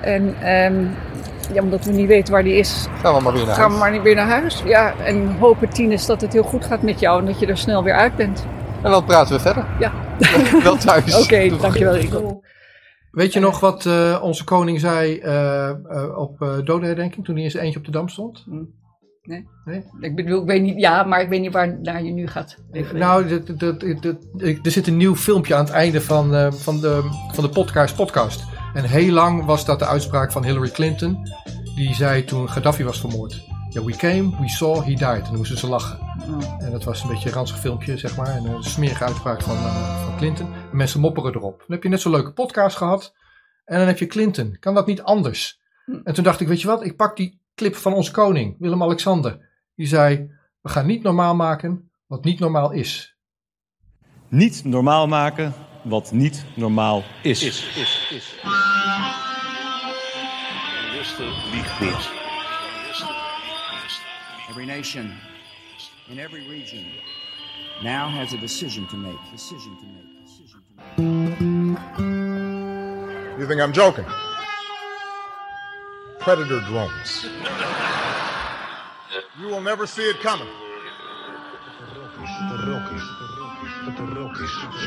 [0.00, 0.74] En ehm,
[1.52, 3.70] ja, omdat we niet weten waar die is, Gaan we maar weer naar gaan we
[3.70, 3.78] huis.
[3.82, 4.62] maar niet weer naar huis.
[4.64, 7.58] Ja, en hopen Tinus dat het heel goed gaat met jou en dat je er
[7.58, 8.46] snel weer uit bent.
[8.82, 9.66] En dan praten we verder.
[9.78, 9.92] Ja.
[10.62, 11.22] Wel thuis.
[11.24, 12.40] Oké, dankjewel Rico.
[13.10, 15.76] Weet je nog wat eh, onze koning zei eh, eh,
[16.18, 18.44] op uh, dodenherdenking toen hij zijn eentje op de dam stond?
[19.22, 19.46] Nee.
[19.64, 19.82] Nee?
[20.00, 22.56] Ik bedoel, ik weet niet, ja, maar ik weet niet waar naar je nu gaat.
[22.92, 26.34] Nou, dat- dat- dat- dat- ik- er zit een nieuw filmpje aan het einde van,
[26.34, 27.00] eh, van, de,
[27.32, 28.44] van de podcast, podcast.
[28.74, 31.28] En heel lang was dat de uitspraak van Hillary Clinton.
[31.74, 33.46] Die zei toen Gaddafi was vermoord.
[33.68, 35.00] Ja, we came, we saw, he died.
[35.00, 35.98] En dan moesten ze lachen.
[36.00, 36.62] Oh.
[36.62, 38.26] En dat was een beetje een ranzig filmpje, zeg maar.
[38.26, 40.46] En een smerige uitspraak van, eh, van Clinton.
[40.70, 41.58] En mensen mopperen erop.
[41.58, 43.14] Dan heb je net zo'n leuke podcast gehad.
[43.64, 44.56] En dan heb je Clinton.
[44.60, 45.60] Kan dat niet anders?
[45.84, 46.00] Hm.
[46.04, 46.84] En toen dacht ik, weet je wat?
[46.84, 49.48] Ik pak die clip van onze koning, Willem-Alexander.
[49.74, 53.16] Die zei, we gaan niet normaal maken wat niet normaal is.
[54.28, 55.54] Niet normaal maken
[55.88, 57.42] wat niet normaal is.
[64.48, 65.12] Every nation
[66.08, 66.86] in every region
[67.82, 69.18] now has a decision to make.
[69.30, 70.08] Decision to make.
[70.24, 70.62] Decision
[70.96, 72.08] to make.
[73.38, 74.04] You think I'm joking?
[76.18, 77.26] Predator drones.
[79.40, 80.48] You will never see it coming.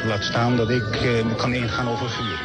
[0.06, 2.39] Laat staan dat ik eh, kan ingaan over vuur.